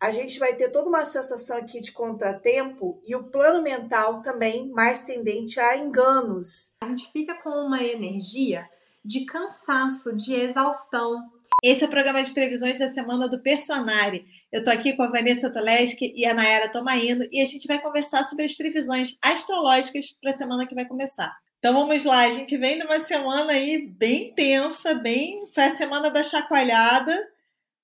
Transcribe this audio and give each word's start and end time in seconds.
a 0.00 0.10
gente 0.10 0.38
vai 0.38 0.54
ter 0.54 0.70
toda 0.70 0.88
uma 0.88 1.04
sensação 1.04 1.58
aqui 1.58 1.78
de 1.78 1.92
contratempo 1.92 2.98
e 3.06 3.14
o 3.14 3.24
plano 3.24 3.62
mental 3.62 4.22
também 4.22 4.66
mais 4.70 5.04
tendente 5.04 5.60
a 5.60 5.76
enganos. 5.76 6.74
A 6.80 6.86
gente 6.86 7.12
fica 7.12 7.34
com 7.42 7.50
uma 7.50 7.82
energia 7.82 8.66
de 9.04 9.26
cansaço, 9.26 10.16
de 10.16 10.34
exaustão. 10.34 11.22
Esse 11.62 11.84
é 11.84 11.86
o 11.86 11.90
programa 11.90 12.22
de 12.22 12.32
previsões 12.32 12.78
da 12.78 12.88
semana 12.88 13.28
do 13.28 13.42
Personari. 13.42 14.24
Eu 14.50 14.64
tô 14.64 14.70
aqui 14.70 14.94
com 14.94 15.02
a 15.02 15.10
Vanessa 15.10 15.52
Toleski 15.52 16.14
e 16.16 16.24
a 16.24 16.32
Nayara 16.32 16.70
Tomaino 16.70 17.26
e 17.30 17.40
a 17.40 17.44
gente 17.44 17.66
vai 17.66 17.78
conversar 17.78 18.24
sobre 18.24 18.46
as 18.46 18.54
previsões 18.54 19.18
astrológicas 19.20 20.16
para 20.20 20.30
a 20.30 20.36
semana 20.36 20.66
que 20.66 20.74
vai 20.74 20.86
começar. 20.86 21.30
Então 21.58 21.74
vamos 21.74 22.04
lá, 22.04 22.20
a 22.20 22.30
gente 22.30 22.56
vem 22.56 22.78
de 22.78 22.86
uma 22.86 23.00
semana 23.00 23.52
aí 23.52 23.86
bem 23.86 24.32
tensa, 24.32 24.94
bem. 24.94 25.46
Foi 25.52 25.64
a 25.64 25.76
semana 25.76 26.10
da 26.10 26.22
chacoalhada. 26.22 27.28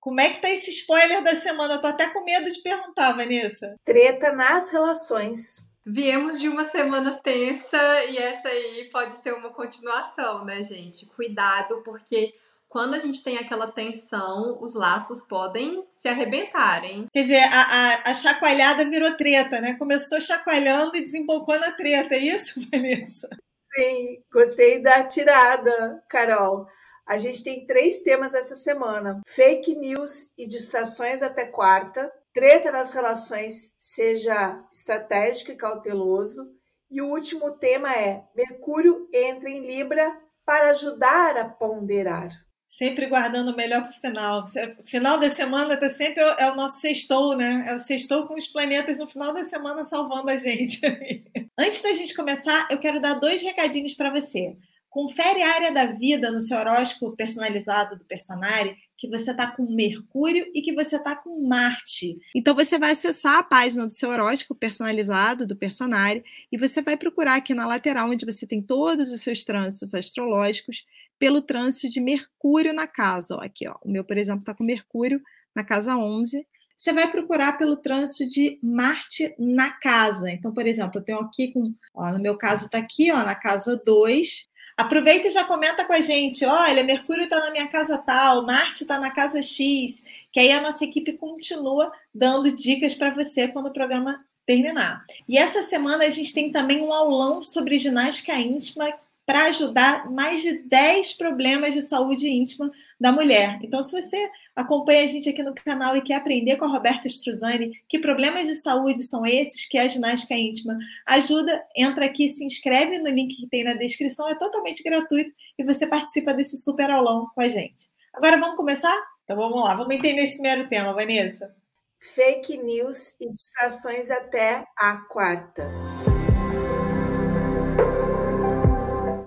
Como 0.06 0.20
é 0.20 0.30
que 0.30 0.40
tá 0.40 0.48
esse 0.48 0.70
spoiler 0.70 1.20
da 1.20 1.34
semana? 1.34 1.74
Eu 1.74 1.80
tô 1.80 1.88
até 1.88 2.08
com 2.08 2.22
medo 2.22 2.48
de 2.48 2.62
perguntar, 2.62 3.10
Vanessa. 3.10 3.74
Treta 3.84 4.30
nas 4.30 4.70
relações. 4.70 5.68
Viemos 5.84 6.38
de 6.38 6.48
uma 6.48 6.64
semana 6.64 7.18
tensa 7.20 8.04
e 8.04 8.16
essa 8.16 8.46
aí 8.46 8.88
pode 8.92 9.16
ser 9.16 9.34
uma 9.34 9.50
continuação, 9.50 10.44
né, 10.44 10.62
gente? 10.62 11.06
Cuidado, 11.06 11.82
porque 11.82 12.32
quando 12.68 12.94
a 12.94 13.00
gente 13.00 13.24
tem 13.24 13.36
aquela 13.36 13.66
tensão, 13.66 14.56
os 14.62 14.76
laços 14.76 15.26
podem 15.26 15.84
se 15.90 16.08
arrebentarem. 16.08 17.08
Quer 17.12 17.22
dizer, 17.22 17.42
a, 17.42 17.62
a, 17.62 18.10
a, 18.10 18.14
chacoalhada 18.14 18.88
virou 18.88 19.10
treta, 19.16 19.60
né? 19.60 19.74
Começou 19.74 20.20
chacoalhando 20.20 20.96
e 20.96 21.02
desembocou 21.02 21.58
na 21.58 21.72
treta, 21.72 22.14
é 22.14 22.18
isso, 22.18 22.60
Vanessa? 22.70 23.28
Sim, 23.74 24.22
gostei 24.32 24.80
da 24.80 25.02
tirada, 25.02 26.00
Carol. 26.08 26.68
A 27.06 27.16
gente 27.16 27.44
tem 27.44 27.64
três 27.66 28.02
temas 28.02 28.34
essa 28.34 28.56
semana: 28.56 29.20
fake 29.26 29.76
news 29.76 30.34
e 30.36 30.46
distrações 30.46 31.22
até 31.22 31.46
quarta, 31.46 32.12
treta 32.34 32.72
nas 32.72 32.92
relações, 32.92 33.76
seja 33.78 34.62
estratégico 34.72 35.52
e 35.52 35.56
cauteloso. 35.56 36.50
E 36.90 37.00
o 37.00 37.08
último 37.08 37.52
tema 37.52 37.92
é 37.94 38.24
Mercúrio 38.34 39.08
entra 39.12 39.48
em 39.48 39.66
Libra 39.66 40.20
para 40.44 40.70
ajudar 40.70 41.36
a 41.36 41.48
ponderar. 41.48 42.28
Sempre 42.68 43.06
guardando 43.06 43.52
o 43.52 43.56
melhor 43.56 43.82
para 43.82 43.90
o 43.90 44.00
final. 44.00 44.44
Final 44.84 45.18
da 45.18 45.30
semana 45.30 45.76
tá 45.76 45.88
sempre 45.88 46.22
é 46.22 46.50
o 46.50 46.54
nosso 46.54 46.80
sextou, 46.80 47.36
né? 47.36 47.64
É 47.68 47.74
o 47.74 47.78
sextou 47.78 48.26
com 48.26 48.34
os 48.34 48.48
planetas 48.48 48.98
no 48.98 49.08
final 49.08 49.32
da 49.32 49.44
semana 49.44 49.84
salvando 49.84 50.30
a 50.30 50.36
gente. 50.36 50.80
Antes 51.58 51.80
da 51.80 51.94
gente 51.94 52.14
começar, 52.14 52.68
eu 52.70 52.78
quero 52.78 53.00
dar 53.00 53.14
dois 53.14 53.40
recadinhos 53.40 53.94
para 53.94 54.10
você. 54.10 54.56
Confere 54.88 55.42
a 55.42 55.54
área 55.54 55.72
da 55.72 55.86
vida 55.86 56.30
no 56.30 56.40
seu 56.40 56.56
horóscopo 56.58 57.16
personalizado 57.16 57.98
do 57.98 58.04
Personari, 58.04 58.76
que 58.96 59.08
você 59.08 59.30
está 59.30 59.50
com 59.50 59.74
Mercúrio 59.74 60.46
e 60.54 60.62
que 60.62 60.74
você 60.74 60.96
está 60.96 61.14
com 61.14 61.46
Marte. 61.46 62.18
Então 62.34 62.54
você 62.54 62.78
vai 62.78 62.92
acessar 62.92 63.38
a 63.38 63.42
página 63.42 63.86
do 63.86 63.92
seu 63.92 64.08
horóscopo 64.10 64.54
personalizado 64.54 65.46
do 65.46 65.54
Personari 65.54 66.24
e 66.50 66.56
você 66.56 66.80
vai 66.80 66.96
procurar 66.96 67.36
aqui 67.36 67.52
na 67.52 67.66
lateral 67.66 68.08
onde 68.08 68.24
você 68.24 68.46
tem 68.46 68.62
todos 68.62 69.12
os 69.12 69.20
seus 69.20 69.44
trânsitos 69.44 69.94
astrológicos 69.94 70.84
pelo 71.18 71.42
trânsito 71.42 71.88
de 71.88 72.00
Mercúrio 72.00 72.72
na 72.72 72.86
casa. 72.86 73.36
Ó, 73.36 73.40
aqui, 73.40 73.68
ó, 73.68 73.76
o 73.82 73.90
meu, 73.90 74.04
por 74.04 74.16
exemplo, 74.16 74.40
está 74.40 74.54
com 74.54 74.64
Mercúrio 74.64 75.20
na 75.54 75.64
casa 75.64 75.96
11. 75.96 76.46
Você 76.76 76.92
vai 76.92 77.10
procurar 77.10 77.56
pelo 77.56 77.76
trânsito 77.76 78.28
de 78.28 78.58
Marte 78.62 79.34
na 79.38 79.70
casa. 79.70 80.30
Então, 80.30 80.52
por 80.52 80.66
exemplo, 80.66 81.00
eu 81.00 81.04
tenho 81.04 81.18
aqui 81.18 81.52
com, 81.52 81.74
ó, 81.94 82.12
no 82.12 82.18
meu 82.20 82.36
caso 82.36 82.66
está 82.66 82.78
aqui, 82.78 83.10
ó, 83.10 83.24
na 83.24 83.34
casa 83.34 83.80
2. 83.84 84.46
Aproveita 84.76 85.28
e 85.28 85.30
já 85.30 85.42
comenta 85.42 85.86
com 85.86 85.92
a 85.94 86.00
gente. 86.00 86.44
Olha, 86.44 86.84
Mercúrio 86.84 87.24
está 87.24 87.40
na 87.40 87.50
minha 87.50 87.66
casa 87.66 87.96
tal, 87.96 88.44
Marte 88.44 88.82
está 88.82 89.00
na 89.00 89.10
casa 89.10 89.40
X, 89.40 90.04
que 90.30 90.38
aí 90.38 90.52
a 90.52 90.60
nossa 90.60 90.84
equipe 90.84 91.14
continua 91.14 91.90
dando 92.14 92.52
dicas 92.52 92.94
para 92.94 93.10
você 93.10 93.48
quando 93.48 93.66
o 93.66 93.72
programa 93.72 94.22
terminar. 94.44 95.04
E 95.26 95.38
essa 95.38 95.62
semana 95.62 96.04
a 96.04 96.10
gente 96.10 96.32
tem 96.32 96.52
também 96.52 96.82
um 96.82 96.92
aulão 96.92 97.42
sobre 97.42 97.78
ginástica 97.78 98.34
íntima 98.34 98.92
para 99.26 99.46
ajudar 99.46 100.08
mais 100.08 100.40
de 100.40 100.62
10 100.62 101.14
problemas 101.14 101.74
de 101.74 101.82
saúde 101.82 102.28
íntima 102.28 102.70
da 102.98 103.10
mulher. 103.10 103.58
Então, 103.60 103.80
se 103.80 104.00
você 104.00 104.30
acompanha 104.54 105.02
a 105.02 105.06
gente 105.08 105.28
aqui 105.28 105.42
no 105.42 105.52
canal 105.52 105.96
e 105.96 106.00
quer 106.00 106.14
aprender 106.14 106.56
com 106.56 106.64
a 106.64 106.68
Roberta 106.68 107.08
Struzani 107.08 107.72
que 107.88 107.98
problemas 107.98 108.46
de 108.46 108.54
saúde 108.54 109.02
são 109.02 109.26
esses, 109.26 109.66
que 109.66 109.76
é 109.76 109.82
a 109.82 109.88
ginástica 109.88 110.34
íntima, 110.34 110.78
ajuda, 111.04 111.60
entra 111.76 112.06
aqui, 112.06 112.28
se 112.28 112.44
inscreve 112.44 113.00
no 113.00 113.10
link 113.10 113.34
que 113.34 113.48
tem 113.48 113.64
na 113.64 113.74
descrição, 113.74 114.28
é 114.28 114.36
totalmente 114.36 114.80
gratuito 114.82 115.34
e 115.58 115.64
você 115.64 115.88
participa 115.88 116.32
desse 116.32 116.56
super 116.56 116.88
aulão 116.88 117.26
com 117.34 117.40
a 117.40 117.48
gente. 117.48 117.88
Agora 118.14 118.38
vamos 118.38 118.56
começar? 118.56 118.96
Então 119.24 119.36
vamos 119.36 119.62
lá, 119.64 119.74
vamos 119.74 119.92
entender 119.92 120.22
esse 120.22 120.34
primeiro 120.34 120.68
tema, 120.68 120.94
Vanessa. 120.94 121.52
Fake 121.98 122.56
news 122.58 123.20
e 123.20 123.30
distrações 123.32 124.08
até 124.10 124.64
a 124.78 124.98
quarta. 125.08 125.64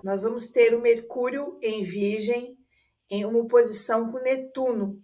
Nós 0.10 0.24
vamos 0.24 0.48
ter 0.48 0.74
o 0.74 0.82
Mercúrio 0.82 1.60
em 1.62 1.84
Virgem 1.84 2.58
em 3.12 3.26
uma 3.26 3.42
oposição 3.42 4.12
com 4.12 4.18
Netuno, 4.18 5.00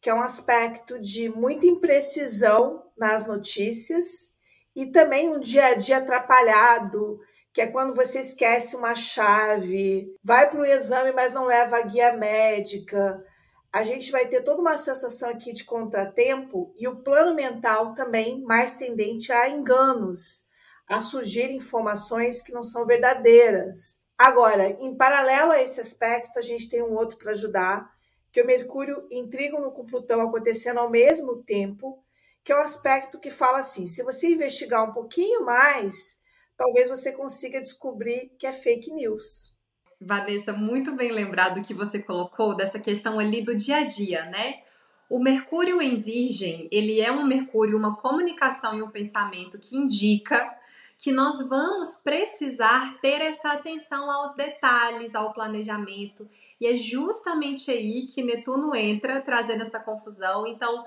que 0.00 0.08
é 0.08 0.14
um 0.14 0.22
aspecto 0.22 0.98
de 0.98 1.28
muita 1.28 1.66
imprecisão 1.66 2.90
nas 2.96 3.26
notícias 3.26 4.30
e 4.74 4.86
também 4.86 5.28
um 5.28 5.38
dia 5.38 5.66
a 5.66 5.74
dia 5.74 5.98
atrapalhado, 5.98 7.20
que 7.52 7.60
é 7.60 7.66
quando 7.66 7.94
você 7.94 8.20
esquece 8.20 8.74
uma 8.74 8.94
chave, 8.94 10.16
vai 10.24 10.48
para 10.48 10.60
o 10.60 10.64
exame, 10.64 11.12
mas 11.12 11.34
não 11.34 11.44
leva 11.44 11.76
a 11.76 11.82
guia 11.82 12.14
médica. 12.14 13.22
A 13.70 13.84
gente 13.84 14.10
vai 14.10 14.28
ter 14.28 14.40
toda 14.40 14.62
uma 14.62 14.78
sensação 14.78 15.28
aqui 15.28 15.52
de 15.52 15.64
contratempo 15.64 16.72
e 16.78 16.88
o 16.88 17.02
plano 17.02 17.34
mental 17.34 17.92
também 17.92 18.40
mais 18.44 18.78
tendente 18.78 19.30
a 19.30 19.50
enganos, 19.50 20.48
a 20.88 21.02
surgir 21.02 21.50
informações 21.50 22.40
que 22.40 22.50
não 22.50 22.64
são 22.64 22.86
verdadeiras. 22.86 23.97
Agora, 24.18 24.68
em 24.68 24.96
paralelo 24.96 25.52
a 25.52 25.62
esse 25.62 25.80
aspecto, 25.80 26.40
a 26.40 26.42
gente 26.42 26.68
tem 26.68 26.82
um 26.82 26.96
outro 26.96 27.16
para 27.16 27.30
ajudar, 27.30 27.88
que 28.32 28.40
é 28.40 28.42
o 28.42 28.46
Mercúrio 28.46 29.06
em 29.12 29.30
trígono 29.30 29.70
com 29.70 29.86
Plutão 29.86 30.20
acontecendo 30.20 30.78
ao 30.78 30.90
mesmo 30.90 31.42
tempo, 31.44 32.02
que 32.42 32.50
é 32.50 32.56
um 32.56 32.62
aspecto 32.62 33.20
que 33.20 33.30
fala 33.30 33.60
assim: 33.60 33.86
se 33.86 34.02
você 34.02 34.26
investigar 34.28 34.82
um 34.82 34.92
pouquinho 34.92 35.44
mais, 35.44 36.18
talvez 36.56 36.88
você 36.88 37.12
consiga 37.12 37.60
descobrir 37.60 38.34
que 38.36 38.46
é 38.46 38.52
fake 38.52 38.92
news. 38.92 39.56
Vanessa, 40.00 40.52
muito 40.52 40.94
bem 40.94 41.12
lembrado 41.12 41.62
que 41.62 41.74
você 41.74 42.00
colocou 42.00 42.56
dessa 42.56 42.78
questão 42.78 43.20
ali 43.20 43.42
do 43.42 43.54
dia 43.54 43.76
a 43.76 43.84
dia, 43.84 44.22
né? 44.24 44.62
O 45.08 45.20
Mercúrio 45.20 45.80
em 45.80 45.96
Virgem, 46.00 46.68
ele 46.70 47.00
é 47.00 47.10
um 47.10 47.24
Mercúrio, 47.24 47.78
uma 47.78 47.96
comunicação 47.96 48.76
e 48.76 48.82
um 48.82 48.90
pensamento 48.90 49.58
que 49.58 49.76
indica 49.76 50.57
que 50.98 51.12
nós 51.12 51.46
vamos 51.46 51.96
precisar 51.96 52.98
ter 53.00 53.20
essa 53.20 53.52
atenção 53.52 54.10
aos 54.10 54.34
detalhes, 54.34 55.14
ao 55.14 55.32
planejamento. 55.32 56.28
E 56.60 56.66
é 56.66 56.76
justamente 56.76 57.70
aí 57.70 58.06
que 58.06 58.22
Netuno 58.22 58.74
entra, 58.74 59.22
trazendo 59.22 59.62
essa 59.62 59.78
confusão. 59.78 60.44
Então, 60.44 60.84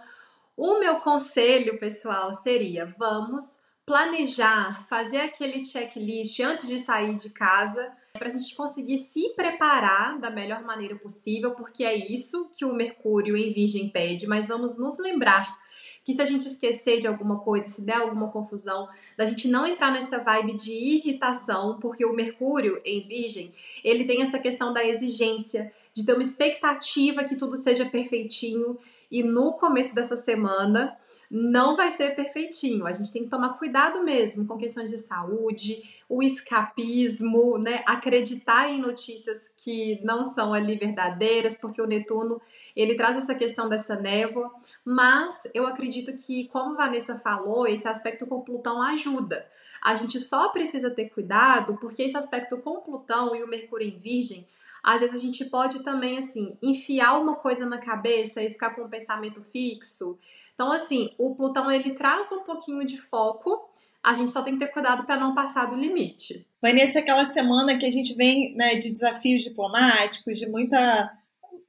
o 0.57 0.79
meu 0.79 0.97
conselho, 0.97 1.79
pessoal, 1.79 2.33
seria: 2.33 2.93
vamos 2.99 3.61
planejar, 3.85 4.85
fazer 4.87 5.21
aquele 5.21 5.63
checklist 5.63 6.39
antes 6.41 6.67
de 6.67 6.77
sair 6.77 7.15
de 7.15 7.29
casa, 7.29 7.91
para 8.11 8.27
a 8.27 8.31
gente 8.31 8.53
conseguir 8.53 8.97
se 8.97 9.29
preparar 9.35 10.19
da 10.19 10.29
melhor 10.29 10.61
maneira 10.63 10.95
possível, 10.95 11.51
porque 11.51 11.85
é 11.85 11.95
isso 11.95 12.49
que 12.53 12.65
o 12.65 12.73
Mercúrio 12.73 13.37
em 13.37 13.53
Virgem 13.53 13.89
pede, 13.89 14.27
mas 14.27 14.49
vamos 14.49 14.77
nos 14.77 14.99
lembrar 14.99 15.60
que 16.03 16.13
se 16.13 16.21
a 16.21 16.25
gente 16.25 16.47
esquecer 16.47 16.99
de 16.99 17.07
alguma 17.07 17.39
coisa, 17.39 17.69
se 17.69 17.83
der 17.83 17.97
alguma 17.97 18.29
confusão, 18.29 18.87
da 19.17 19.25
gente 19.25 19.47
não 19.47 19.65
entrar 19.65 19.91
nessa 19.91 20.17
vibe 20.17 20.53
de 20.53 20.73
irritação, 20.73 21.77
porque 21.79 22.05
o 22.05 22.13
Mercúrio 22.13 22.81
em 22.83 23.07
Virgem, 23.07 23.53
ele 23.83 24.05
tem 24.05 24.21
essa 24.21 24.39
questão 24.39 24.73
da 24.73 24.83
exigência, 24.83 25.71
de 25.93 26.05
ter 26.05 26.13
uma 26.13 26.21
expectativa 26.21 27.23
que 27.23 27.35
tudo 27.35 27.57
seja 27.57 27.85
perfeitinho 27.85 28.77
e 29.11 29.23
no 29.23 29.53
começo 29.53 29.93
dessa 29.93 30.15
semana 30.15 30.97
não 31.29 31.75
vai 31.75 31.91
ser 31.91 32.15
perfeitinho. 32.15 32.85
A 32.85 32.93
gente 32.93 33.11
tem 33.11 33.23
que 33.23 33.29
tomar 33.29 33.57
cuidado 33.57 34.01
mesmo 34.03 34.45
com 34.45 34.57
questões 34.57 34.89
de 34.89 34.97
saúde, 34.97 35.83
o 36.07 36.23
escapismo, 36.23 37.57
né? 37.57 37.83
Acreditar 37.85 38.69
em 38.69 38.79
notícias 38.79 39.51
que 39.57 39.99
não 40.03 40.23
são 40.23 40.53
ali 40.53 40.77
verdadeiras, 40.77 41.57
porque 41.57 41.81
o 41.81 41.87
Netuno 41.87 42.41
ele 42.73 42.95
traz 42.95 43.17
essa 43.17 43.35
questão 43.35 43.67
dessa 43.67 43.95
névoa. 43.97 44.49
Mas 44.85 45.43
eu 45.53 45.67
acredito 45.67 46.13
que, 46.15 46.47
como 46.47 46.77
Vanessa 46.77 47.19
falou, 47.19 47.67
esse 47.67 47.87
aspecto 47.87 48.25
com 48.25 48.41
Plutão 48.41 48.81
ajuda. 48.81 49.45
A 49.81 49.95
gente 49.95 50.19
só 50.19 50.49
precisa 50.49 50.89
ter 50.89 51.09
cuidado 51.09 51.77
porque 51.81 52.03
esse 52.03 52.15
aspecto 52.15 52.57
com 52.57 52.79
Plutão 52.79 53.35
e 53.35 53.43
o 53.43 53.47
Mercúrio 53.47 53.87
em 53.87 53.99
Virgem 53.99 54.47
às 54.83 55.01
vezes 55.01 55.15
a 55.15 55.19
gente 55.19 55.45
pode 55.45 55.83
também, 55.83 56.17
assim, 56.17 56.57
enfiar 56.61 57.19
uma 57.19 57.35
coisa 57.35 57.65
na 57.65 57.77
cabeça 57.77 58.41
e 58.41 58.49
ficar 58.49 58.71
com 58.71 58.83
um 58.83 58.89
pensamento 58.89 59.43
fixo. 59.43 60.17
Então, 60.53 60.71
assim, 60.71 61.13
o 61.17 61.35
Plutão 61.35 61.71
ele 61.71 61.93
traz 61.93 62.31
um 62.31 62.43
pouquinho 62.43 62.83
de 62.83 62.97
foco, 62.97 63.69
a 64.03 64.13
gente 64.13 64.31
só 64.31 64.41
tem 64.41 64.53
que 64.53 64.65
ter 64.65 64.71
cuidado 64.71 65.05
para 65.05 65.19
não 65.19 65.35
passar 65.35 65.65
do 65.65 65.75
limite. 65.75 66.45
Vanessa, 66.61 66.99
aquela 66.99 67.25
semana 67.25 67.77
que 67.77 67.85
a 67.85 67.91
gente 67.91 68.15
vem 68.15 68.55
né, 68.55 68.75
de 68.75 68.91
desafios 68.91 69.43
diplomáticos, 69.43 70.37
de 70.37 70.47
muita 70.47 71.11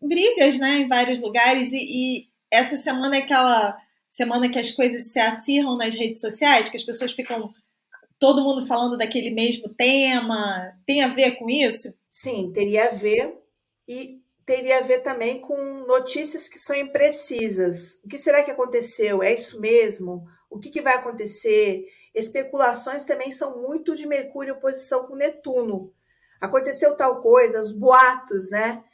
brigas 0.01 0.59
né, 0.59 0.79
em 0.79 0.89
vários 0.89 1.21
lugares, 1.21 1.73
e, 1.73 1.77
e 1.79 2.29
essa 2.51 2.77
semana 2.77 3.17
é 3.17 3.21
aquela 3.21 3.77
semana 4.11 4.49
que 4.49 4.59
as 4.59 4.71
coisas 4.71 5.13
se 5.13 5.19
acirram 5.19 5.77
nas 5.77 5.95
redes 5.95 6.21
sociais, 6.21 6.69
que 6.69 6.77
as 6.77 6.83
pessoas 6.83 7.13
ficam 7.13 7.53
todo 8.23 8.45
mundo 8.45 8.65
falando 8.65 8.97
daquele 8.97 9.33
mesmo 9.33 9.69
tema? 9.75 10.73
Tem 10.87 11.03
a 11.03 11.09
ver 11.09 11.33
com 11.33 11.51
isso? 11.51 11.93
Sim, 12.09 12.53
teria 12.55 12.91
a 12.91 12.93
ver. 12.93 13.37
E 13.89 14.23
teria 14.47 14.79
a 14.79 14.83
ver 14.83 15.01
também 15.01 15.41
com 15.41 15.57
notícias 15.89 16.49
que 16.49 16.57
são 16.57 16.77
imprecisas. 16.77 18.01
O 18.05 18.09
que 18.09 18.17
será 18.17 18.45
que 18.45 18.53
aconteceu? 18.53 19.25
É 19.25 19.35
isso 19.35 19.61
mesmo? 19.61 20.25
O 20.49 20.61
que, 20.61 20.71
que 20.71 20.81
vai 20.81 20.95
acontecer? 20.95 21.85
Especulações 22.15 23.05
também 23.05 23.33
são 23.33 23.61
muito 23.61 23.97
de 23.97 24.07
Mercúrio 24.07 24.55
em 24.55 24.57
oposição 24.57 25.09
com 25.09 25.17
Netuno. 25.17 25.93
Aconteceu 26.41 26.97
tal 26.97 27.21
coisa, 27.21 27.61
os 27.61 27.73
boatos, 27.73 28.51
né? 28.53 28.85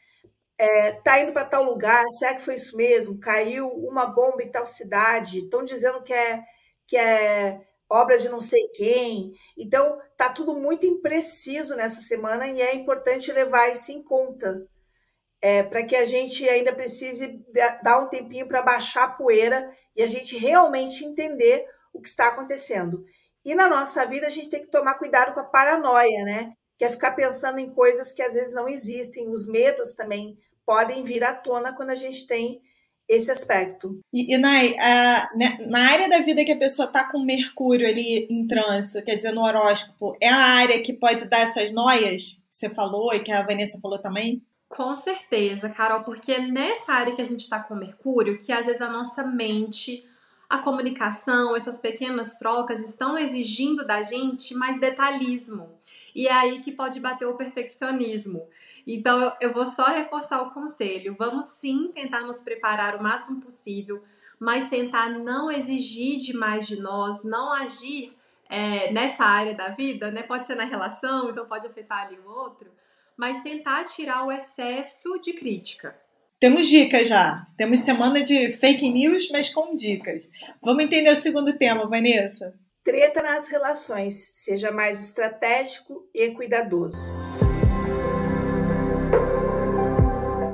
É, 0.57 0.93
tá 0.93 1.21
indo 1.21 1.33
para 1.33 1.45
tal 1.45 1.65
lugar, 1.65 2.03
será 2.19 2.35
que 2.35 2.43
foi 2.43 2.55
isso 2.55 2.75
mesmo? 2.79 3.21
Caiu 3.21 3.69
uma 3.69 4.07
bomba 4.07 4.43
em 4.43 4.51
tal 4.51 4.67
cidade, 4.67 5.41
estão 5.41 5.63
dizendo 5.63 6.03
que 6.03 6.15
é, 6.15 6.43
que 6.87 6.97
é 6.97 7.68
obra 7.88 8.19
de 8.19 8.29
não 8.29 8.40
sei 8.40 8.69
quem. 8.75 9.32
Então, 9.56 9.99
tá 10.17 10.29
tudo 10.29 10.55
muito 10.55 10.87
impreciso 10.87 11.75
nessa 11.75 12.00
semana 12.00 12.46
e 12.49 12.61
é 12.61 12.75
importante 12.75 13.32
levar 13.32 13.73
isso 13.73 13.90
em 13.93 14.02
conta 14.02 14.67
é, 15.40 15.62
para 15.62 15.85
que 15.85 15.94
a 15.94 16.05
gente 16.05 16.49
ainda 16.49 16.75
precise 16.75 17.44
dar 17.82 18.02
um 18.02 18.08
tempinho 18.08 18.46
para 18.46 18.62
baixar 18.62 19.05
a 19.05 19.12
poeira 19.12 19.73
e 19.94 20.02
a 20.02 20.06
gente 20.06 20.37
realmente 20.37 21.05
entender 21.05 21.64
o 21.93 22.00
que 22.00 22.08
está 22.08 22.29
acontecendo. 22.29 23.05
E 23.44 23.55
na 23.55 23.69
nossa 23.69 24.05
vida 24.05 24.26
a 24.26 24.31
gente 24.31 24.50
tem 24.50 24.62
que 24.62 24.70
tomar 24.70 24.94
cuidado 24.94 25.32
com 25.32 25.41
a 25.41 25.44
paranoia, 25.44 26.25
né? 26.25 26.52
Que 26.76 26.84
é 26.84 26.91
ficar 26.91 27.12
pensando 27.12 27.58
em 27.58 27.73
coisas 27.73 28.12
que 28.12 28.23
às 28.23 28.34
vezes 28.34 28.52
não 28.52 28.69
existem. 28.69 29.29
Os 29.31 29.46
medos 29.49 29.93
também 29.94 30.37
podem 30.67 31.02
vir 31.02 31.25
à 31.25 31.34
tona 31.34 31.75
quando 31.75 31.91
a 31.91 31.94
gente 31.94 32.26
tem 32.26 32.61
esse 33.08 33.31
aspecto. 33.31 33.99
E, 34.12 34.34
e 34.34 34.38
Nai, 34.38 34.76
a, 34.78 35.31
né, 35.34 35.58
na 35.66 35.81
área 35.90 36.08
da 36.08 36.19
vida 36.19 36.44
que 36.44 36.52
a 36.52 36.58
pessoa 36.58 36.87
está 36.87 37.10
com 37.10 37.25
Mercúrio 37.25 37.88
ali 37.88 38.26
em 38.31 38.46
trânsito, 38.46 39.05
quer 39.05 39.16
dizer, 39.16 39.32
no 39.32 39.43
horóscopo, 39.43 40.16
é 40.20 40.28
a 40.28 40.37
área 40.37 40.82
que 40.82 40.93
pode 40.93 41.28
dar 41.28 41.40
essas 41.40 41.72
noias 41.72 42.43
que 42.49 42.56
você 42.56 42.70
falou 42.70 43.14
e 43.14 43.20
que 43.20 43.32
a 43.32 43.43
Vanessa 43.43 43.81
falou 43.81 43.99
também? 43.99 44.43
Com 44.69 44.94
certeza, 44.94 45.70
Carol, 45.70 46.05
porque 46.05 46.32
é 46.32 46.40
nessa 46.40 46.93
área 46.93 47.14
que 47.14 47.22
a 47.22 47.26
gente 47.26 47.40
está 47.40 47.58
com 47.58 47.75
Mercúrio 47.75 48.37
que 48.37 48.52
às 48.52 48.66
vezes 48.66 48.82
a 48.82 48.90
nossa 48.90 49.25
mente, 49.25 50.05
a 50.49 50.59
comunicação, 50.59 51.55
essas 51.55 51.79
pequenas 51.79 52.37
trocas 52.37 52.81
estão 52.83 53.19
exigindo 53.19 53.85
da 53.85 54.03
gente 54.03 54.55
mais 54.55 54.81
detalhismo. 54.81 55.79
E 56.15 56.27
é 56.27 56.33
aí 56.33 56.61
que 56.61 56.73
pode 56.73 57.00
bater 57.00 57.27
o 57.27 57.37
perfeccionismo. 57.37 58.49
Então 58.87 59.37
eu 59.41 59.53
vou 59.53 59.67
só 59.67 59.85
reforçar 59.85 60.41
o 60.43 60.50
conselho. 60.50 61.15
Vamos 61.19 61.47
sim 61.47 61.93
tentar 61.93 62.23
nos 62.23 62.41
preparar 62.41 62.97
o 62.97 63.03
máximo 63.03 63.41
possível, 63.41 64.03
mas 64.41 64.69
tentar 64.71 65.11
não 65.11 65.50
exigir 65.50 66.17
demais 66.17 66.67
de 66.67 66.81
nós, 66.81 67.25
não 67.25 67.53
agir 67.53 68.17
é, 68.49 68.91
nessa 68.91 69.25
área 69.25 69.55
da 69.55 69.69
vida, 69.69 70.11
né? 70.11 70.23
Pode 70.23 70.47
ser 70.47 70.55
na 70.55 70.65
relação, 70.65 71.31
então 71.31 71.47
pode 71.47 71.67
afetar 71.67 72.06
ali 72.06 72.19
o 72.19 72.31
outro 72.31 72.71
mas 73.19 73.43
tentar 73.43 73.83
tirar 73.83 74.25
o 74.25 74.31
excesso 74.31 75.19
de 75.19 75.33
crítica. 75.33 75.99
Temos 76.40 76.69
dicas 76.69 77.08
já. 77.08 77.49
Temos 77.56 77.81
semana 77.81 78.23
de 78.23 78.52
fake 78.58 78.88
news, 78.93 79.29
mas 79.29 79.50
com 79.50 79.75
dicas. 79.75 80.23
Vamos 80.62 80.85
entender 80.85 81.11
o 81.11 81.17
segundo 81.17 81.58
tema, 81.58 81.88
Vanessa? 81.88 82.55
Treta 82.85 83.20
nas 83.20 83.49
relações. 83.49 84.14
Seja 84.35 84.70
mais 84.70 85.02
estratégico 85.02 86.08
e 86.14 86.31
cuidadoso. 86.31 87.11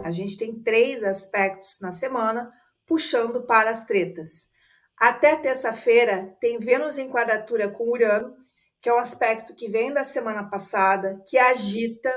A 0.03 0.11
gente 0.11 0.39
tem 0.39 0.59
três 0.59 1.03
aspectos 1.03 1.79
na 1.83 1.93
semana 1.93 2.51
puxando 2.87 3.43
para 3.43 3.69
as 3.69 3.85
tretas. 3.85 4.49
Até 4.99 5.37
terça-feira 5.37 6.35
tem 6.41 6.59
Vênus 6.59 6.97
em 6.97 7.11
quadratura 7.11 7.69
com 7.69 7.91
Urano, 7.91 8.35
que 8.81 8.89
é 8.89 8.95
um 8.95 8.99
aspecto 8.99 9.55
que 9.55 9.69
vem 9.69 9.93
da 9.93 10.03
semana 10.03 10.49
passada, 10.49 11.23
que 11.29 11.37
agita, 11.37 12.11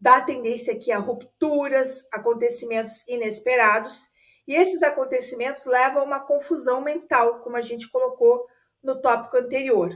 dá 0.00 0.20
tendência 0.20 0.74
aqui 0.74 0.92
a 0.92 0.98
rupturas, 0.98 2.06
acontecimentos 2.12 3.06
inesperados, 3.08 4.12
e 4.46 4.54
esses 4.54 4.82
acontecimentos 4.82 5.66
levam 5.66 6.02
a 6.02 6.04
uma 6.04 6.20
confusão 6.20 6.80
mental, 6.80 7.40
como 7.40 7.56
a 7.56 7.60
gente 7.60 7.90
colocou 7.90 8.46
no 8.82 9.00
tópico 9.00 9.36
anterior. 9.36 9.90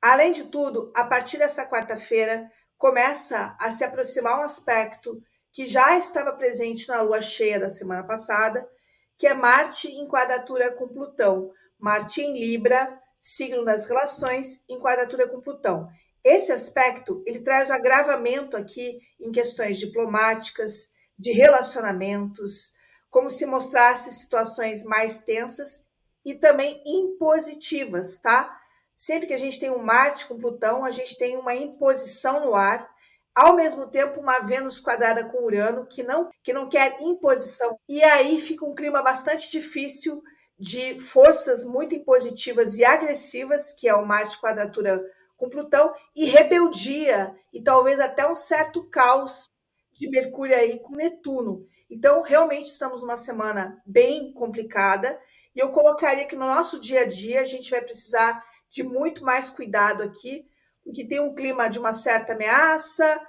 Além 0.00 0.32
de 0.32 0.44
tudo, 0.44 0.92
a 0.94 1.04
partir 1.04 1.38
dessa 1.38 1.68
quarta-feira 1.68 2.50
começa 2.76 3.56
a 3.60 3.70
se 3.70 3.84
aproximar 3.84 4.38
um 4.38 4.42
aspecto 4.42 5.20
que 5.52 5.66
já 5.66 5.96
estava 5.96 6.32
presente 6.32 6.88
na 6.88 7.00
lua 7.00 7.22
cheia 7.22 7.58
da 7.58 7.70
semana 7.70 8.04
passada, 8.04 8.68
que 9.16 9.26
é 9.26 9.34
Marte 9.34 9.88
em 9.88 10.06
quadratura 10.06 10.70
com 10.72 10.88
Plutão. 10.88 11.50
Marte 11.78 12.20
em 12.20 12.38
Libra, 12.38 13.00
signo 13.20 13.64
das 13.64 13.88
relações, 13.88 14.68
em 14.68 14.78
quadratura 14.78 15.28
com 15.28 15.40
Plutão. 15.40 15.88
Esse 16.28 16.50
aspecto, 16.50 17.22
ele 17.24 17.38
traz 17.38 17.68
o 17.68 17.72
agravamento 17.72 18.56
aqui 18.56 18.98
em 19.20 19.30
questões 19.30 19.78
diplomáticas, 19.78 20.90
de 21.16 21.30
relacionamentos, 21.30 22.74
como 23.08 23.30
se 23.30 23.46
mostrasse 23.46 24.12
situações 24.12 24.82
mais 24.82 25.20
tensas 25.20 25.86
e 26.24 26.34
também 26.34 26.82
impositivas, 26.84 28.20
tá? 28.20 28.60
Sempre 28.96 29.28
que 29.28 29.34
a 29.34 29.38
gente 29.38 29.60
tem 29.60 29.70
um 29.70 29.78
Marte 29.78 30.26
com 30.26 30.36
Plutão, 30.36 30.84
a 30.84 30.90
gente 30.90 31.16
tem 31.16 31.36
uma 31.36 31.54
imposição 31.54 32.44
no 32.44 32.56
ar, 32.56 32.90
ao 33.32 33.54
mesmo 33.54 33.86
tempo 33.86 34.18
uma 34.18 34.40
Vênus 34.40 34.80
quadrada 34.80 35.26
com 35.26 35.44
Urano 35.44 35.86
que 35.86 36.02
não 36.02 36.28
que 36.42 36.52
não 36.52 36.68
quer 36.68 37.00
imposição. 37.00 37.78
E 37.88 38.02
aí 38.02 38.40
fica 38.40 38.66
um 38.66 38.74
clima 38.74 39.00
bastante 39.00 39.48
difícil 39.48 40.20
de 40.58 40.98
forças 40.98 41.64
muito 41.64 41.94
impositivas 41.94 42.78
e 42.78 42.84
agressivas, 42.84 43.70
que 43.70 43.88
é 43.88 43.94
o 43.94 44.04
Marte 44.04 44.40
quadratura 44.40 45.00
com 45.36 45.48
Plutão 45.48 45.94
e 46.14 46.26
rebeldia 46.26 47.34
e 47.52 47.62
talvez 47.62 48.00
até 48.00 48.30
um 48.30 48.36
certo 48.36 48.88
caos 48.88 49.44
de 49.92 50.08
Mercúrio 50.10 50.56
aí 50.56 50.80
com 50.80 50.94
Netuno. 50.94 51.66
Então, 51.90 52.22
realmente 52.22 52.66
estamos 52.66 53.00
numa 53.00 53.16
semana 53.16 53.80
bem 53.86 54.32
complicada 54.32 55.20
e 55.54 55.60
eu 55.60 55.70
colocaria 55.70 56.26
que 56.26 56.36
no 56.36 56.46
nosso 56.46 56.80
dia 56.80 57.02
a 57.02 57.06
dia 57.06 57.40
a 57.40 57.44
gente 57.44 57.70
vai 57.70 57.80
precisar 57.80 58.44
de 58.68 58.82
muito 58.82 59.24
mais 59.24 59.48
cuidado 59.48 60.02
aqui, 60.02 60.46
porque 60.84 61.06
tem 61.06 61.20
um 61.20 61.34
clima 61.34 61.68
de 61.68 61.78
uma 61.78 61.92
certa 61.92 62.32
ameaça 62.32 63.20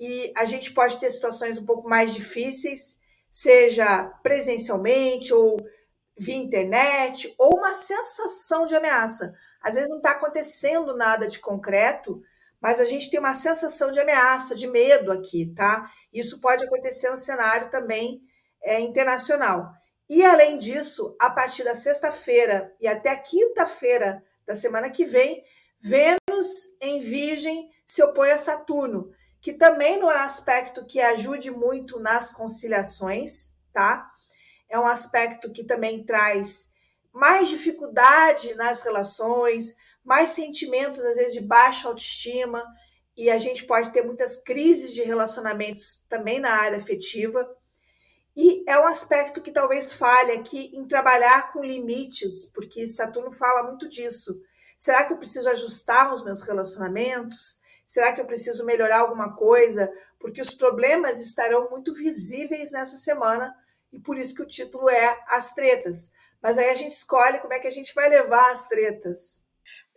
e 0.00 0.32
a 0.36 0.44
gente 0.44 0.72
pode 0.72 0.98
ter 0.98 1.10
situações 1.10 1.58
um 1.58 1.66
pouco 1.66 1.88
mais 1.88 2.14
difíceis, 2.14 3.00
seja 3.28 4.06
presencialmente 4.22 5.32
ou 5.32 5.56
via 6.16 6.36
internet, 6.36 7.34
ou 7.36 7.58
uma 7.58 7.74
sensação 7.74 8.66
de 8.66 8.74
ameaça. 8.74 9.34
Às 9.64 9.76
vezes 9.76 9.88
não 9.88 9.96
está 9.96 10.10
acontecendo 10.10 10.94
nada 10.94 11.26
de 11.26 11.38
concreto, 11.38 12.20
mas 12.60 12.80
a 12.80 12.84
gente 12.84 13.10
tem 13.10 13.18
uma 13.18 13.34
sensação 13.34 13.90
de 13.90 13.98
ameaça, 13.98 14.54
de 14.54 14.66
medo 14.66 15.10
aqui, 15.10 15.54
tá? 15.56 15.90
Isso 16.12 16.38
pode 16.38 16.64
acontecer 16.64 17.08
no 17.08 17.16
cenário 17.16 17.70
também 17.70 18.20
é, 18.62 18.78
internacional. 18.78 19.72
E 20.06 20.22
além 20.22 20.58
disso, 20.58 21.16
a 21.18 21.30
partir 21.30 21.64
da 21.64 21.74
sexta-feira 21.74 22.74
e 22.78 22.86
até 22.86 23.08
a 23.08 23.18
quinta-feira 23.18 24.22
da 24.46 24.54
semana 24.54 24.90
que 24.90 25.06
vem, 25.06 25.42
Vênus 25.80 26.78
em 26.82 27.00
Virgem 27.00 27.70
se 27.86 28.02
opõe 28.02 28.30
a 28.30 28.38
Saturno, 28.38 29.10
que 29.40 29.54
também 29.54 29.98
não 29.98 30.10
é 30.10 30.16
um 30.16 30.24
aspecto 30.24 30.84
que 30.84 31.00
ajude 31.00 31.50
muito 31.50 31.98
nas 31.98 32.30
conciliações, 32.30 33.54
tá? 33.72 34.10
É 34.68 34.78
um 34.78 34.86
aspecto 34.86 35.50
que 35.50 35.64
também 35.64 36.04
traz 36.04 36.73
mais 37.14 37.48
dificuldade 37.48 38.54
nas 38.54 38.82
relações, 38.82 39.76
mais 40.04 40.30
sentimentos, 40.30 41.00
às 41.00 41.16
vezes, 41.16 41.34
de 41.34 41.46
baixa 41.46 41.88
autoestima, 41.88 42.62
e 43.16 43.30
a 43.30 43.38
gente 43.38 43.64
pode 43.64 43.92
ter 43.92 44.02
muitas 44.02 44.36
crises 44.36 44.92
de 44.92 45.02
relacionamentos 45.02 46.04
também 46.08 46.40
na 46.40 46.50
área 46.50 46.78
afetiva. 46.78 47.48
E 48.36 48.68
é 48.68 48.76
um 48.76 48.86
aspecto 48.86 49.40
que 49.40 49.52
talvez 49.52 49.92
falhe 49.92 50.32
aqui 50.32 50.76
em 50.76 50.84
trabalhar 50.88 51.52
com 51.52 51.62
limites, 51.62 52.50
porque 52.52 52.84
Saturno 52.88 53.30
fala 53.30 53.62
muito 53.62 53.88
disso. 53.88 54.36
Será 54.76 55.04
que 55.04 55.12
eu 55.12 55.16
preciso 55.16 55.48
ajustar 55.48 56.12
os 56.12 56.24
meus 56.24 56.42
relacionamentos? 56.42 57.62
Será 57.86 58.12
que 58.12 58.20
eu 58.20 58.26
preciso 58.26 58.66
melhorar 58.66 59.00
alguma 59.00 59.36
coisa? 59.36 59.88
Porque 60.18 60.40
os 60.40 60.52
problemas 60.52 61.20
estarão 61.20 61.70
muito 61.70 61.94
visíveis 61.94 62.72
nessa 62.72 62.96
semana 62.96 63.54
e 63.92 64.00
por 64.00 64.18
isso 64.18 64.34
que 64.34 64.42
o 64.42 64.48
título 64.48 64.90
é 64.90 65.22
As 65.28 65.54
Tretas. 65.54 66.12
Mas 66.44 66.58
aí 66.58 66.68
a 66.68 66.74
gente 66.74 66.92
escolhe 66.92 67.38
como 67.38 67.54
é 67.54 67.58
que 67.58 67.66
a 67.66 67.70
gente 67.70 67.94
vai 67.94 68.06
levar 68.06 68.52
as 68.52 68.68
tretas. 68.68 69.46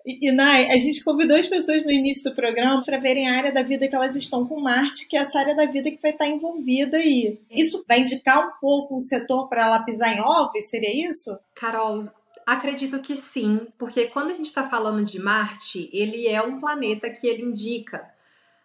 E, 0.06 0.32
Nai, 0.32 0.72
a 0.72 0.78
gente 0.78 1.04
convidou 1.04 1.36
as 1.36 1.46
pessoas 1.46 1.84
no 1.84 1.92
início 1.92 2.24
do 2.24 2.34
programa 2.34 2.82
para 2.86 2.98
verem 2.98 3.28
a 3.28 3.36
área 3.36 3.52
da 3.52 3.62
vida 3.62 3.90
que 3.90 3.94
elas 3.94 4.16
estão 4.16 4.48
com 4.48 4.62
Marte, 4.62 5.10
que 5.10 5.18
é 5.18 5.20
essa 5.20 5.40
área 5.40 5.54
da 5.54 5.66
vida 5.66 5.92
que 5.92 6.02
vai 6.02 6.12
estar 6.12 6.26
envolvida 6.26 6.96
aí. 6.96 7.42
Isso 7.52 7.84
vai 7.86 8.00
indicar 8.00 8.48
um 8.48 8.52
pouco 8.62 8.96
o 8.96 9.02
setor 9.02 9.50
para 9.50 9.64
ela 9.64 9.84
pisar 9.84 10.16
em 10.16 10.22
ovos? 10.22 10.70
Seria 10.70 11.10
isso? 11.10 11.38
Carol, 11.54 12.10
acredito 12.46 13.02
que 13.02 13.18
sim, 13.18 13.68
porque 13.78 14.08
quando 14.08 14.32
a 14.32 14.34
gente 14.34 14.46
está 14.46 14.70
falando 14.70 15.04
de 15.04 15.20
Marte, 15.20 15.90
ele 15.92 16.30
é 16.30 16.42
um 16.42 16.62
planeta 16.62 17.10
que 17.10 17.28
ele 17.28 17.44
indica 17.44 18.10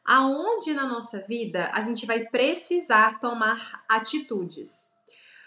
aonde 0.04 0.72
na 0.72 0.86
nossa 0.86 1.18
vida 1.18 1.68
a 1.72 1.80
gente 1.80 2.06
vai 2.06 2.20
precisar 2.20 3.18
tomar 3.18 3.82
atitudes. 3.88 4.91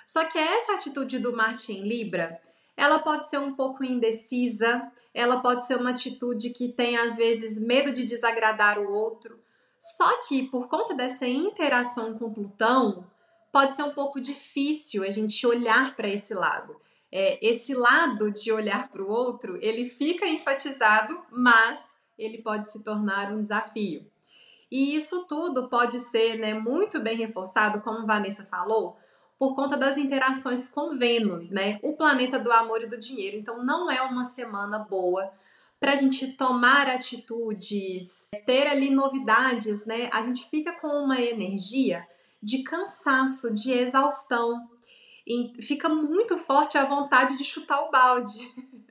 Só 0.06 0.26
que 0.26 0.38
essa 0.38 0.74
atitude 0.74 1.20
do 1.20 1.36
Marte 1.36 1.74
em 1.74 1.82
Libra, 1.82 2.40
ela 2.78 3.00
pode 3.00 3.28
ser 3.28 3.40
um 3.40 3.56
pouco 3.56 3.84
indecisa, 3.84 4.92
ela 5.14 5.40
pode 5.40 5.66
ser 5.66 5.78
uma 5.78 5.92
atitude 5.92 6.52
que 6.52 6.70
tem 6.70 6.98
às 6.98 7.16
vezes 7.16 7.60
medo 7.60 7.92
de 7.92 8.06
desagradar 8.06 8.80
o 8.80 8.92
outro. 8.92 9.40
Só 9.80 10.22
que 10.28 10.44
por 10.44 10.68
conta 10.68 10.94
dessa 10.94 11.28
interação 11.28 12.18
com 12.18 12.34
Plutão, 12.34 13.06
pode 13.52 13.74
ser 13.74 13.84
um 13.84 13.94
pouco 13.94 14.20
difícil 14.20 15.04
a 15.04 15.12
gente 15.12 15.46
olhar 15.48 15.96
para 15.96 16.10
esse 16.10 16.34
lado. 16.34 16.76
É, 17.12 17.40
esse 17.42 17.74
lado 17.74 18.30
de 18.30 18.52
olhar 18.52 18.90
para 18.90 19.02
o 19.02 19.08
outro, 19.08 19.58
ele 19.62 19.88
fica 19.88 20.28
enfatizado, 20.28 21.18
mas 21.32 21.96
ele 22.18 22.42
pode 22.42 22.70
se 22.70 22.84
tornar 22.84 23.32
um 23.32 23.40
desafio. 23.40 24.06
E 24.70 24.96
isso 24.96 25.26
tudo 25.26 25.70
pode 25.70 26.00
ser 26.00 26.38
né, 26.38 26.54
muito 26.54 27.00
bem 27.00 27.16
reforçado, 27.16 27.80
como 27.80 28.06
Vanessa 28.06 28.44
falou, 28.46 28.98
por 29.38 29.56
conta 29.56 29.76
das 29.76 29.98
interações 29.98 30.68
com 30.68 30.98
Vênus, 30.98 31.50
né? 31.50 31.80
O 31.84 31.94
planeta 31.94 32.40
do 32.40 32.52
amor 32.52 32.82
e 32.82 32.88
do 32.88 32.98
dinheiro. 32.98 33.38
Então, 33.38 33.64
não 33.64 33.92
é 33.92 34.02
uma 34.02 34.24
semana 34.24 34.80
boa 34.80 35.32
para 35.80 35.92
a 35.92 35.96
gente 35.96 36.32
tomar 36.34 36.88
atitudes, 36.88 38.30
ter 38.46 38.68
ali 38.68 38.90
novidades, 38.90 39.86
né? 39.86 40.10
A 40.12 40.22
gente 40.22 40.50
fica 40.50 40.74
com 40.80 40.88
uma 40.88 41.22
energia 41.22 42.08
de 42.42 42.64
cansaço, 42.64 43.54
de 43.54 43.72
exaustão. 43.72 44.70
E 45.28 45.54
fica 45.62 45.90
muito 45.90 46.38
forte 46.38 46.78
a 46.78 46.86
vontade 46.86 47.38
de 47.38 47.44
chutar 47.44 47.82
o 47.82 47.92
balde. 47.92 48.54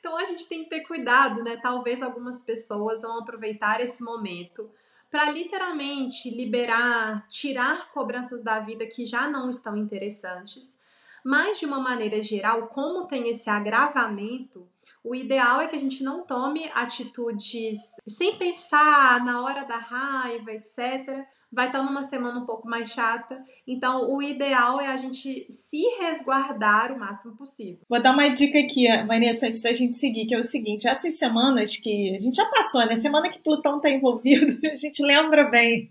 Então 0.00 0.16
a 0.16 0.24
gente 0.24 0.48
tem 0.48 0.64
que 0.64 0.70
ter 0.70 0.80
cuidado, 0.80 1.44
né? 1.44 1.56
Talvez 1.62 2.02
algumas 2.02 2.42
pessoas 2.42 3.02
vão 3.02 3.20
aproveitar 3.20 3.80
esse 3.80 4.02
momento 4.02 4.68
para 5.12 5.30
literalmente 5.30 6.30
liberar, 6.30 7.26
tirar 7.28 7.92
cobranças 7.92 8.42
da 8.42 8.58
vida 8.60 8.86
que 8.86 9.04
já 9.04 9.28
não 9.28 9.50
estão 9.50 9.76
interessantes. 9.76 10.80
Mas 11.24 11.58
de 11.58 11.66
uma 11.66 11.78
maneira 11.78 12.20
geral, 12.20 12.68
como 12.68 13.06
tem 13.06 13.28
esse 13.28 13.48
agravamento, 13.48 14.66
o 15.04 15.14
ideal 15.14 15.60
é 15.60 15.66
que 15.66 15.76
a 15.76 15.80
gente 15.80 16.02
não 16.02 16.24
tome 16.24 16.70
atitudes 16.74 17.96
sem 18.06 18.36
pensar 18.36 19.24
na 19.24 19.42
hora 19.42 19.64
da 19.64 19.76
raiva, 19.76 20.52
etc. 20.52 21.26
Vai 21.52 21.66
estar 21.66 21.82
numa 21.82 22.02
semana 22.02 22.40
um 22.40 22.46
pouco 22.46 22.66
mais 22.66 22.90
chata. 22.90 23.44
Então, 23.66 24.10
o 24.10 24.22
ideal 24.22 24.80
é 24.80 24.86
a 24.86 24.96
gente 24.96 25.44
se 25.50 25.82
resguardar 26.00 26.92
o 26.92 26.98
máximo 26.98 27.36
possível. 27.36 27.80
Vou 27.88 28.00
dar 28.00 28.12
uma 28.12 28.28
dica 28.28 28.58
aqui, 28.58 28.86
Vanessa, 29.06 29.46
antes 29.46 29.60
da 29.60 29.72
gente 29.72 29.94
seguir, 29.94 30.26
que 30.26 30.34
é 30.34 30.38
o 30.38 30.42
seguinte: 30.42 30.88
essas 30.88 31.18
semanas 31.18 31.76
que 31.76 32.14
a 32.14 32.18
gente 32.18 32.36
já 32.36 32.46
passou, 32.46 32.86
né? 32.86 32.96
Semana 32.96 33.28
que 33.28 33.40
Plutão 33.40 33.76
está 33.76 33.90
envolvido, 33.90 34.46
a 34.66 34.74
gente 34.74 35.02
lembra 35.02 35.44
bem. 35.44 35.90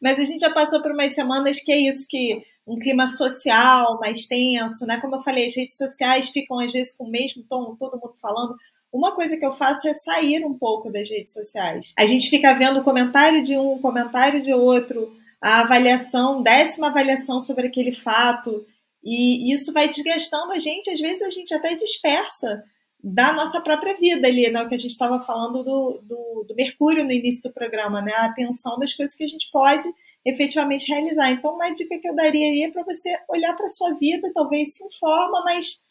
Mas 0.00 0.18
a 0.18 0.24
gente 0.24 0.40
já 0.40 0.50
passou 0.50 0.82
por 0.82 0.92
umas 0.92 1.12
semanas 1.12 1.60
que 1.60 1.72
é 1.72 1.78
isso 1.78 2.06
que 2.08 2.42
um 2.66 2.78
clima 2.78 3.06
social 3.06 3.98
mais 4.00 4.26
tenso, 4.26 4.86
né? 4.86 5.00
Como 5.00 5.16
eu 5.16 5.22
falei, 5.22 5.46
as 5.46 5.56
redes 5.56 5.76
sociais 5.76 6.28
ficam 6.28 6.58
às 6.58 6.72
vezes 6.72 6.96
com 6.96 7.04
o 7.04 7.10
mesmo 7.10 7.42
tom, 7.48 7.76
todo 7.76 8.00
mundo 8.00 8.14
falando. 8.20 8.54
Uma 8.92 9.12
coisa 9.12 9.36
que 9.36 9.44
eu 9.44 9.52
faço 9.52 9.88
é 9.88 9.94
sair 9.94 10.44
um 10.44 10.56
pouco 10.56 10.92
das 10.92 11.08
redes 11.08 11.32
sociais. 11.32 11.92
A 11.98 12.04
gente 12.04 12.28
fica 12.28 12.52
vendo 12.54 12.80
o 12.80 12.84
comentário 12.84 13.42
de 13.42 13.56
um, 13.56 13.72
o 13.72 13.80
comentário 13.80 14.42
de 14.42 14.52
outro, 14.52 15.16
a 15.40 15.60
avaliação, 15.60 16.42
décima 16.42 16.88
avaliação 16.88 17.40
sobre 17.40 17.66
aquele 17.66 17.90
fato, 17.90 18.64
e 19.02 19.52
isso 19.52 19.72
vai 19.72 19.88
desgastando 19.88 20.52
a 20.52 20.58
gente, 20.58 20.90
às 20.90 21.00
vezes 21.00 21.22
a 21.22 21.30
gente 21.30 21.52
até 21.52 21.74
dispersa 21.74 22.62
da 23.02 23.32
nossa 23.32 23.60
própria 23.60 23.96
vida 23.98 24.28
ali, 24.28 24.48
né? 24.48 24.62
O 24.62 24.68
que 24.68 24.74
a 24.74 24.78
gente 24.78 24.92
estava 24.92 25.20
falando 25.20 25.64
do, 25.64 26.00
do, 26.02 26.44
do 26.48 26.54
Mercúrio 26.54 27.04
no 27.04 27.10
início 27.10 27.42
do 27.42 27.52
programa, 27.52 28.00
né? 28.00 28.12
A 28.12 28.26
atenção 28.26 28.78
das 28.78 28.94
coisas 28.94 29.16
que 29.16 29.24
a 29.24 29.28
gente 29.28 29.50
pode 29.50 29.92
efetivamente 30.24 30.88
realizar. 30.88 31.30
Então, 31.30 31.54
uma 31.54 31.70
dica 31.70 31.98
que 31.98 32.08
eu 32.08 32.14
daria 32.14 32.46
aí 32.46 32.62
é 32.62 32.70
para 32.70 32.84
você 32.84 33.18
olhar 33.28 33.54
para 33.54 33.66
a 33.66 33.68
sua 33.68 33.94
vida, 33.94 34.30
talvez 34.32 34.76
se 34.76 34.84
informa, 34.84 35.42
mas 35.44 35.84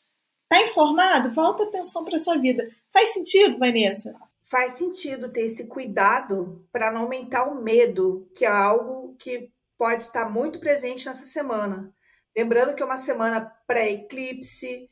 está 0.44 0.64
informado? 0.64 1.34
Volta 1.34 1.64
atenção 1.64 2.06
para 2.06 2.16
a 2.16 2.20
sua 2.20 2.38
vida. 2.38 2.70
Faz 2.94 3.10
sentido, 3.14 3.58
Vanessa? 3.58 4.16
Faz 4.44 4.74
sentido 4.74 5.30
ter 5.30 5.42
esse 5.42 5.68
cuidado 5.68 6.66
para 6.72 6.92
não 6.92 7.02
aumentar 7.02 7.46
o 7.46 7.62
medo, 7.62 8.30
que 8.36 8.46
é 8.46 8.50
algo 8.50 9.16
que 9.18 9.50
pode 9.78 10.04
estar 10.04 10.30
muito 10.30 10.60
presente 10.60 11.06
nessa 11.08 11.26
semana. 11.26 11.94
Lembrando 12.36 12.76
que 12.76 12.84
é 12.84 12.86
uma 12.86 12.98
semana 12.98 13.42
pré-eclipse, 13.68 14.91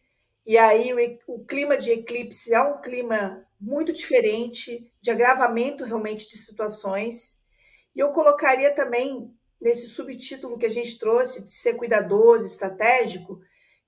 e 0.50 0.58
aí 0.58 0.92
o, 1.28 1.36
o 1.36 1.46
clima 1.46 1.78
de 1.78 1.92
eclipse 1.92 2.56
é 2.56 2.60
um 2.60 2.82
clima 2.82 3.46
muito 3.62 3.94
diferente, 3.94 4.92
de 5.00 5.12
agravamento 5.12 5.84
realmente 5.84 6.28
de 6.28 6.40
situações. 6.40 7.44
E 7.96 8.00
eu 8.00 8.12
colocaria 8.14 8.74
também 8.74 9.32
nesse 9.62 9.88
subtítulo 9.88 10.58
que 10.58 10.66
a 10.66 10.72
gente 10.72 10.98
trouxe 10.98 11.46
de 11.46 11.52
ser 11.52 11.76
cuidadoso, 11.76 12.48
estratégico, 12.48 13.40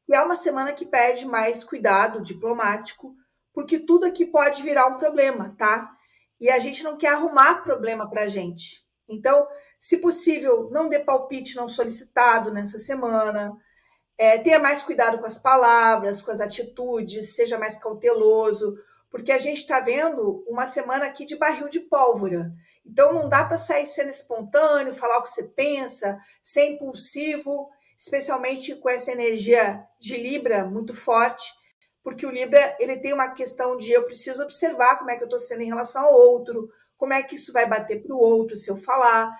que 0.06 0.14
é 0.14 0.22
uma 0.22 0.36
semana 0.36 0.72
que 0.72 0.86
pede 0.86 1.26
mais 1.26 1.64
cuidado 1.64 2.22
diplomático, 2.22 3.16
porque 3.52 3.80
tudo 3.80 4.06
aqui 4.06 4.24
pode 4.24 4.62
virar 4.62 4.86
um 4.86 5.00
problema, 5.00 5.56
tá? 5.58 5.90
E 6.40 6.48
a 6.48 6.60
gente 6.60 6.84
não 6.84 6.96
quer 6.96 7.14
arrumar 7.14 7.64
problema 7.64 8.08
para 8.08 8.26
a 8.26 8.30
gente. 8.30 8.86
Então, 9.10 9.48
se 9.80 9.98
possível, 9.98 10.70
não 10.70 10.88
dê 10.88 11.00
palpite 11.00 11.56
não 11.56 11.68
solicitado 11.68 12.52
nessa 12.52 12.78
semana. 12.78 13.58
É, 14.18 14.38
tenha 14.38 14.60
mais 14.60 14.84
cuidado 14.84 15.18
com 15.18 15.26
as 15.26 15.40
palavras, 15.40 16.22
com 16.22 16.32
as 16.32 16.42
atitudes, 16.42 17.36
seja 17.36 17.58
mais 17.58 17.78
cauteloso, 17.78 18.78
porque 19.10 19.32
a 19.32 19.38
gente 19.38 19.58
está 19.58 19.80
vendo 19.80 20.44
uma 20.48 20.66
semana 20.68 21.06
aqui 21.06 21.26
de 21.26 21.36
barril 21.36 21.68
de 21.68 21.82
pólvora. 21.82 22.52
Então 22.86 23.14
não 23.14 23.28
dá 23.28 23.44
para 23.44 23.58
sair 23.58 23.86
sendo 23.86 24.10
espontâneo, 24.10 24.94
falar 24.94 25.20
o 25.20 25.24
que 25.24 25.30
você 25.30 25.50
pensa, 25.50 26.18
ser 26.42 26.66
impulsivo, 26.66 27.70
especialmente 27.98 28.76
com 28.76 28.90
essa 28.90 29.12
energia 29.12 29.84
de 30.00 30.18
Libra 30.18 30.66
muito 30.66 30.96
forte, 30.96 31.46
porque 32.04 32.26
o 32.26 32.32
Libra 32.32 32.76
ele 32.80 33.00
tem 33.00 33.14
uma 33.14 33.32
questão 33.32 33.78
de 33.78 33.92
eu 33.92 34.04
preciso 34.04 34.42
observar 34.42 34.98
como 34.98 35.12
é 35.12 35.18
que 35.18 35.24
eu 35.24 35.28
estou 35.28 35.40
sendo 35.40 35.62
em 35.62 35.68
relação 35.68 36.06
ao 36.06 36.14
outro, 36.14 36.70
como 36.98 37.14
é 37.14 37.22
que 37.22 37.36
isso 37.36 37.54
vai 37.54 37.68
bater 37.68 38.02
para 38.02 38.16
o 38.16 38.20
outro 38.20 38.56
se 38.56 38.72
eu 38.72 38.78
falar, 38.78 39.32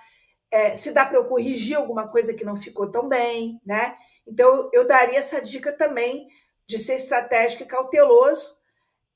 é, 0.50 0.76
se 0.76 0.92
dá 0.92 1.04
para 1.06 1.16
eu 1.16 1.24
corrigir 1.24 1.76
alguma 1.76 2.08
coisa 2.08 2.34
que 2.34 2.44
não 2.44 2.56
ficou 2.56 2.90
tão 2.90 3.08
bem, 3.08 3.60
né? 3.64 3.96
Então 4.26 4.70
eu 4.72 4.86
daria 4.86 5.18
essa 5.18 5.40
dica 5.40 5.72
também 5.72 6.26
de 6.66 6.78
ser 6.78 6.94
estratégico 6.94 7.62
e 7.62 7.66
cauteloso 7.66 8.56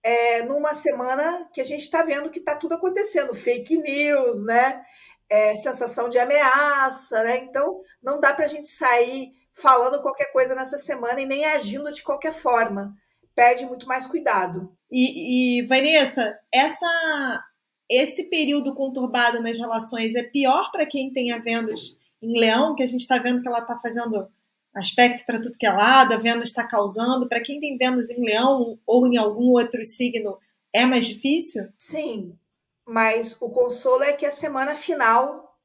é, 0.02 0.42
numa 0.42 0.74
semana 0.74 1.48
que 1.52 1.60
a 1.60 1.64
gente 1.64 1.82
está 1.82 2.02
vendo 2.02 2.30
que 2.30 2.38
está 2.38 2.54
tudo 2.54 2.74
acontecendo, 2.74 3.34
fake 3.34 3.76
news, 3.78 4.44
né? 4.44 4.80
É, 5.28 5.56
sensação 5.56 6.08
de 6.08 6.18
ameaça, 6.18 7.22
né? 7.24 7.38
Então 7.38 7.80
não 8.02 8.20
dá 8.20 8.32
para 8.32 8.44
a 8.44 8.48
gente 8.48 8.68
sair 8.68 9.32
falando 9.52 10.02
qualquer 10.02 10.30
coisa 10.32 10.54
nessa 10.54 10.78
semana 10.78 11.20
e 11.20 11.26
nem 11.26 11.44
agindo 11.44 11.90
de 11.90 12.02
qualquer 12.02 12.32
forma. 12.32 12.94
Pede 13.34 13.66
muito 13.66 13.86
mais 13.86 14.06
cuidado. 14.06 14.76
E, 14.90 15.58
e 15.58 15.66
Vanessa, 15.66 16.38
essa, 16.52 17.44
esse 17.90 18.28
período 18.30 18.74
conturbado 18.74 19.42
nas 19.42 19.58
relações 19.58 20.14
é 20.14 20.22
pior 20.22 20.70
para 20.70 20.86
quem 20.86 21.12
tem 21.12 21.32
a 21.32 21.38
Vênus 21.38 21.98
em 22.22 22.38
Leão, 22.38 22.74
que 22.74 22.82
a 22.82 22.86
gente 22.86 23.00
está 23.00 23.18
vendo 23.18 23.42
que 23.42 23.48
ela 23.48 23.58
está 23.58 23.78
fazendo 23.78 24.28
aspecto 24.76 25.24
para 25.24 25.40
tudo 25.40 25.58
que 25.58 25.66
é 25.66 25.72
lado, 25.72 26.12
a 26.12 26.18
Vênus 26.18 26.48
está 26.48 26.66
causando. 26.66 27.28
Para 27.28 27.42
quem 27.42 27.58
tem 27.58 27.76
Vênus 27.76 28.10
em 28.10 28.24
Leão 28.24 28.78
ou 28.86 29.06
em 29.06 29.16
algum 29.16 29.50
outro 29.52 29.84
signo, 29.84 30.38
é 30.72 30.84
mais 30.84 31.06
difícil? 31.06 31.68
Sim, 31.78 32.38
mas 32.84 33.40
o 33.40 33.48
consolo 33.50 34.02
é 34.02 34.12
que 34.12 34.26
a 34.26 34.30
semana 34.30 34.74
final 34.74 35.56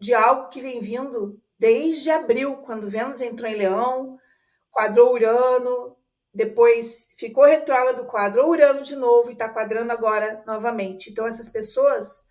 de 0.00 0.14
algo 0.14 0.48
que 0.48 0.60
vem 0.60 0.80
vindo 0.80 1.40
desde 1.58 2.10
abril, 2.10 2.56
quando 2.58 2.90
Vênus 2.90 3.20
entrou 3.20 3.50
em 3.50 3.56
Leão, 3.56 4.18
quadrou 4.70 5.14
Urano, 5.14 5.96
depois 6.32 7.08
ficou 7.16 7.44
retrógrado, 7.44 8.06
quadrou 8.06 8.50
Urano 8.50 8.82
de 8.82 8.94
novo 8.94 9.30
e 9.30 9.32
está 9.32 9.48
quadrando 9.48 9.90
agora 9.90 10.42
novamente. 10.46 11.10
Então 11.10 11.26
essas 11.26 11.48
pessoas 11.48 12.26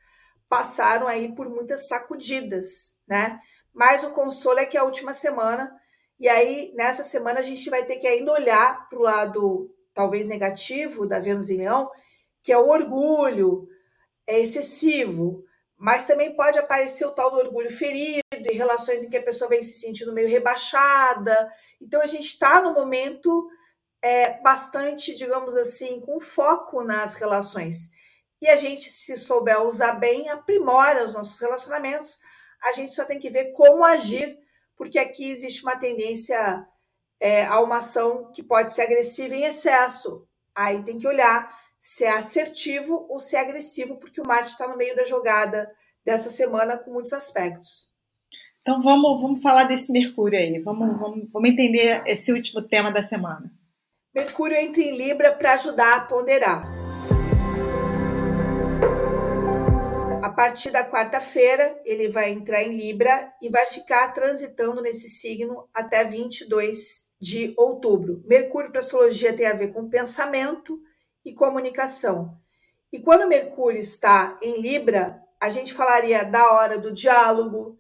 passaram 0.48 1.08
aí 1.08 1.34
por 1.34 1.50
muitas 1.50 1.88
sacudidas, 1.88 3.00
né? 3.08 3.40
Mas 3.74 4.04
o 4.04 4.12
consolo 4.12 4.60
é 4.60 4.66
que 4.66 4.78
a 4.78 4.84
última 4.84 5.14
semana 5.14 5.76
e 6.20 6.30
aí, 6.30 6.72
nessa 6.76 7.04
semana, 7.04 7.40
a 7.40 7.44
gente 7.44 7.70
vai 7.70 7.86
ter 7.86 7.98
que 7.98 8.08
ainda 8.08 8.32
olhar 8.32 8.88
para 8.90 9.00
o 9.00 9.02
lado 9.02 9.70
talvez 9.94 10.26
negativo 10.26 11.08
da 11.08 11.20
Vênus 11.20 11.50
em 11.50 11.58
Leão, 11.58 11.90
que 12.42 12.52
é 12.52 12.58
o 12.58 12.68
orgulho, 12.68 13.68
é 14.28 14.40
excessivo, 14.40 15.44
mas 15.78 16.08
também 16.08 16.36
pode 16.36 16.58
aparecer 16.58 17.06
o 17.06 17.12
tal 17.12 17.32
do 17.32 17.38
orgulho 17.38 17.70
ferido 17.70 18.22
e 18.32 18.54
relações 18.54 19.04
em 19.04 19.10
que 19.10 19.18
a 19.18 19.24
pessoa 19.24 19.50
vem 19.50 19.62
se 19.62 19.80
sentindo 19.80 20.14
meio 20.14 20.28
rebaixada. 20.28 21.52
Então, 21.82 22.02
a 22.02 22.08
gente 22.08 22.28
está 22.28 22.62
no 22.62 22.74
momento 22.74 23.50
é, 24.02 24.40
bastante, 24.42 25.16
digamos 25.16 25.56
assim, 25.58 26.00
com 26.00 26.20
foco 26.20 26.82
nas 26.84 27.16
relações. 27.16 27.92
E 28.42 28.48
a 28.48 28.56
gente, 28.56 28.90
se 28.90 29.18
souber 29.18 29.62
usar 29.64 29.94
bem, 29.94 30.30
aprimora 30.30 31.04
os 31.04 31.14
nossos 31.14 31.40
relacionamentos. 31.40 32.20
A 32.64 32.72
gente 32.72 32.94
só 32.94 33.04
tem 33.04 33.20
que 33.20 33.30
ver 33.30 33.52
como 33.52 33.84
agir 33.84 34.38
porque 34.78 35.00
aqui 35.00 35.30
existe 35.30 35.64
uma 35.64 35.78
tendência 35.78 36.66
é, 37.20 37.46
a 37.46 37.60
uma 37.62 37.78
ação 37.78 38.32
que 38.32 38.44
pode 38.44 38.74
ser 38.74 38.84
agressiva 38.84 39.36
em 39.36 39.44
excesso. 39.44 40.28
Aí 40.54 40.84
tem 40.84 41.00
que 41.00 41.08
olhar 41.08 41.54
se 41.80 42.04
é 42.04 42.10
assertivo 42.10 43.06
ou 43.10 43.20
se 43.20 43.36
é 43.36 43.40
agressivo, 43.40 43.98
porque 44.00 44.22
o 44.22 44.28
Marte 44.28 44.52
está 44.52 44.68
no 44.68 44.78
meio 44.78 44.96
da 44.96 45.04
jogada 45.04 45.70
dessa 46.04 46.30
semana 46.30 46.78
com 46.78 46.92
muitos 46.92 47.14
aspectos. 47.14 47.92
Então 48.62 48.82
vamos, 48.82 49.22
vamos 49.22 49.44
falar 49.44 49.66
desse 49.66 49.92
Mercúrio 49.92 50.40
aí, 50.40 50.60
vamos, 50.60 50.98
vamos, 50.98 51.32
vamos 51.32 51.50
entender 51.50 52.02
esse 52.08 52.32
último 52.32 52.62
tema 52.62 52.92
da 52.92 53.04
semana. 53.04 53.52
Mercúrio 54.14 54.58
entra 54.58 54.82
em 54.82 54.98
Libra 54.98 55.36
para 55.36 55.54
ajudar 55.54 55.96
a 55.98 56.06
ponderar. 56.06 56.85
Partir 60.36 60.72
da 60.72 60.90
quarta-feira, 60.90 61.82
ele 61.86 62.08
vai 62.08 62.32
entrar 62.32 62.62
em 62.64 62.76
Libra 62.76 63.34
e 63.42 63.50
vai 63.50 63.66
ficar 63.68 64.14
transitando 64.14 64.82
nesse 64.82 65.10
signo 65.10 65.68
até 65.74 66.04
22 66.04 67.14
de 67.20 67.54
outubro. 67.58 68.24
Mercúrio 68.26 68.72
para 68.72 68.80
astrologia 68.80 69.36
tem 69.36 69.48
a 69.48 69.56
ver 69.56 69.74
com 69.74 69.90
pensamento 69.90 70.80
e 71.24 71.34
comunicação. 71.34 72.38
E 72.92 73.00
quando 73.00 73.28
Mercúrio 73.28 73.80
está 73.80 74.38
em 74.42 74.62
Libra, 74.62 75.22
a 75.40 75.50
gente 75.50 75.74
falaria 75.74 76.24
da 76.24 76.54
hora 76.54 76.78
do 76.78 76.94
diálogo, 76.94 77.78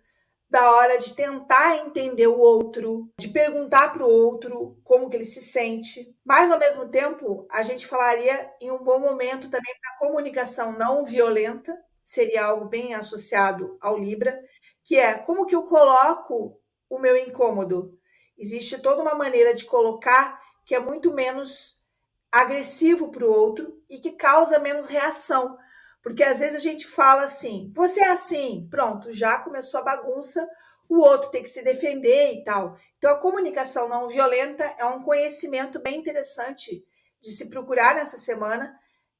da 0.49 0.71
hora 0.71 0.97
de 0.97 1.13
tentar 1.13 1.77
entender 1.77 2.27
o 2.27 2.39
outro, 2.39 3.09
de 3.19 3.27
perguntar 3.27 3.91
para 3.91 4.05
o 4.05 4.09
outro 4.09 4.79
como 4.83 5.09
que 5.09 5.17
ele 5.17 5.25
se 5.25 5.41
sente. 5.41 6.15
Mas 6.23 6.51
ao 6.51 6.59
mesmo 6.59 6.87
tempo, 6.87 7.45
a 7.49 7.63
gente 7.63 7.87
falaria 7.87 8.51
em 8.61 8.71
um 8.71 8.83
bom 8.83 8.99
momento 8.99 9.49
também 9.49 9.73
para 9.81 10.07
comunicação 10.07 10.77
não 10.77 11.03
violenta, 11.03 11.77
seria 12.05 12.45
algo 12.45 12.65
bem 12.65 12.93
associado 12.93 13.77
ao 13.81 13.97
Libra, 13.97 14.39
que 14.83 14.95
é 14.97 15.15
como 15.15 15.47
que 15.47 15.55
eu 15.55 15.63
coloco 15.63 16.61
o 16.87 16.99
meu 16.99 17.17
incômodo. 17.17 17.97
Existe 18.37 18.79
toda 18.79 19.01
uma 19.01 19.15
maneira 19.15 19.53
de 19.53 19.65
colocar 19.65 20.39
que 20.63 20.75
é 20.75 20.79
muito 20.79 21.13
menos 21.13 21.83
agressivo 22.31 23.09
para 23.09 23.25
o 23.25 23.31
outro 23.31 23.81
e 23.89 23.97
que 23.97 24.11
causa 24.11 24.59
menos 24.59 24.85
reação. 24.85 25.57
Porque 26.03 26.23
às 26.23 26.39
vezes 26.39 26.55
a 26.55 26.59
gente 26.59 26.87
fala 26.87 27.23
assim, 27.23 27.71
você 27.73 27.99
é 27.99 28.11
assim, 28.11 28.67
pronto, 28.69 29.11
já 29.11 29.39
começou 29.39 29.79
a 29.79 29.83
bagunça, 29.83 30.47
o 30.87 30.99
outro 30.99 31.31
tem 31.31 31.41
que 31.41 31.49
se 31.49 31.63
defender 31.63 32.33
e 32.33 32.43
tal. 32.43 32.77
Então 32.97 33.11
a 33.11 33.19
comunicação 33.19 33.89
não 33.89 34.07
violenta 34.07 34.63
é 34.77 34.85
um 34.85 35.01
conhecimento 35.01 35.79
bem 35.81 35.97
interessante 35.97 36.85
de 37.21 37.31
se 37.31 37.49
procurar 37.49 37.95
nessa 37.95 38.17
semana, 38.17 38.77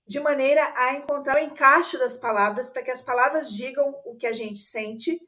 de 0.07 0.19
maneira 0.19 0.74
a 0.75 0.93
encontrar 0.93 1.35
o 1.35 1.43
encaixe 1.43 1.97
das 1.97 2.17
palavras 2.17 2.69
para 2.69 2.83
que 2.83 2.91
as 2.91 3.01
palavras 3.01 3.51
digam 3.51 3.95
o 4.05 4.15
que 4.15 4.27
a 4.27 4.33
gente 4.33 4.59
sente, 4.59 5.19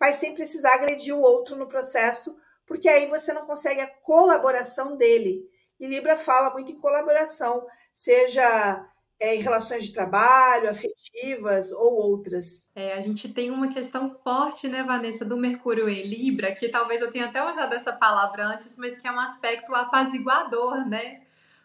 mas 0.00 0.16
sem 0.16 0.34
precisar 0.34 0.74
agredir 0.74 1.14
o 1.14 1.20
outro 1.20 1.54
no 1.54 1.68
processo, 1.68 2.36
porque 2.66 2.88
aí 2.88 3.06
você 3.06 3.32
não 3.32 3.46
consegue 3.46 3.80
a 3.80 3.86
colaboração 3.86 4.96
dele. 4.96 5.42
E 5.78 5.86
Libra 5.86 6.16
fala 6.16 6.52
muito 6.52 6.72
em 6.72 6.78
colaboração, 6.78 7.66
seja 7.92 8.88
é, 9.22 9.36
em 9.36 9.40
relações 9.42 9.84
de 9.84 9.92
trabalho, 9.92 10.68
afetivas 10.68 11.70
ou 11.70 11.92
outras. 11.92 12.70
É, 12.74 12.94
a 12.94 13.00
gente 13.00 13.32
tem 13.32 13.50
uma 13.50 13.68
questão 13.68 14.18
forte, 14.24 14.66
né, 14.66 14.82
Vanessa, 14.82 15.24
do 15.24 15.36
Mercúrio 15.36 15.88
em 15.88 16.06
Libra, 16.06 16.52
que 16.52 16.68
talvez 16.68 17.00
eu 17.00 17.12
tenha 17.12 17.26
até 17.26 17.40
usado 17.48 17.74
essa 17.74 17.92
palavra 17.92 18.46
antes, 18.46 18.76
mas 18.76 18.98
que 18.98 19.06
é 19.06 19.12
um 19.12 19.20
aspecto 19.20 19.74
apaziguador, 19.74 20.88
né? 20.88 21.22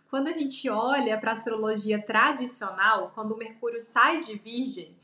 Quando 0.09 0.27
a 0.27 0.33
gente 0.33 0.69
olha 0.69 1.19
para 1.19 1.31
a 1.31 1.33
astrologia 1.33 2.01
tradicional, 2.01 3.11
quando 3.13 3.33
o 3.33 3.37
Mercúrio 3.37 3.79
sai 3.79 4.19
de 4.19 4.35
Virgem, 4.37 4.95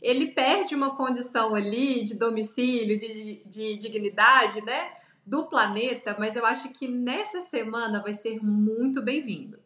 ele 0.00 0.28
perde 0.28 0.74
uma 0.74 0.96
condição 0.96 1.54
ali 1.54 2.02
de 2.02 2.18
domicílio, 2.18 2.98
de, 2.98 3.42
de 3.46 3.76
dignidade, 3.76 4.60
né? 4.62 4.92
Do 5.24 5.46
planeta, 5.46 6.16
mas 6.18 6.34
eu 6.34 6.44
acho 6.44 6.70
que 6.70 6.88
nessa 6.88 7.40
semana 7.40 8.02
vai 8.02 8.12
ser 8.12 8.42
muito 8.42 9.00
bem-vindo 9.00 9.62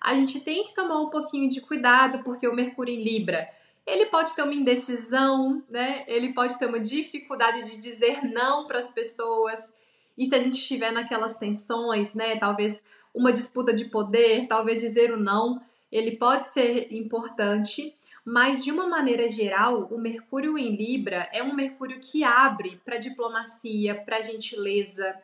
a 0.00 0.14
gente 0.14 0.40
tem 0.40 0.64
que 0.64 0.74
tomar 0.74 0.98
um 0.98 1.10
pouquinho 1.10 1.48
de 1.48 1.60
cuidado, 1.60 2.22
porque 2.24 2.48
o 2.48 2.54
Mercúrio 2.54 2.94
em 2.94 3.04
Libra, 3.04 3.48
ele 3.86 4.06
pode 4.06 4.34
ter 4.34 4.42
uma 4.42 4.54
indecisão, 4.54 5.62
né? 5.68 6.04
Ele 6.06 6.32
pode 6.32 6.58
ter 6.58 6.66
uma 6.66 6.80
dificuldade 6.80 7.64
de 7.64 7.78
dizer 7.78 8.24
não 8.24 8.66
para 8.66 8.78
as 8.78 8.90
pessoas. 8.90 9.72
E 10.16 10.26
se 10.26 10.34
a 10.34 10.38
gente 10.38 10.58
estiver 10.58 10.92
naquelas 10.92 11.36
tensões, 11.36 12.14
né? 12.14 12.36
Talvez 12.36 12.82
uma 13.14 13.32
disputa 13.32 13.72
de 13.72 13.86
poder, 13.86 14.46
talvez 14.46 14.80
dizer 14.80 15.12
o 15.12 15.18
não, 15.18 15.60
ele 15.90 16.16
pode 16.16 16.46
ser 16.46 16.92
importante, 16.92 17.94
mas 18.24 18.62
de 18.62 18.70
uma 18.70 18.86
maneira 18.86 19.28
geral, 19.28 19.88
o 19.90 19.98
Mercúrio 19.98 20.56
em 20.56 20.76
Libra 20.76 21.28
é 21.32 21.42
um 21.42 21.54
Mercúrio 21.54 21.98
que 22.00 22.22
abre 22.22 22.80
para 22.84 22.98
diplomacia, 22.98 23.94
para 23.94 24.22
gentileza, 24.22 25.16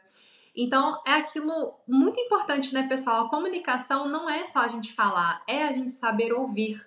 então, 0.57 1.03
é 1.07 1.13
aquilo 1.13 1.75
muito 1.87 2.19
importante, 2.19 2.73
né, 2.73 2.89
pessoal? 2.89 3.27
A 3.27 3.29
comunicação 3.29 4.09
não 4.09 4.29
é 4.29 4.43
só 4.47 4.61
a 4.61 4.69
gente 4.69 4.95
falar, 4.95 5.43
é 5.47 5.65
a 5.65 5.73
gente 5.73 5.93
saber 5.93 6.33
ouvir. 6.33 6.81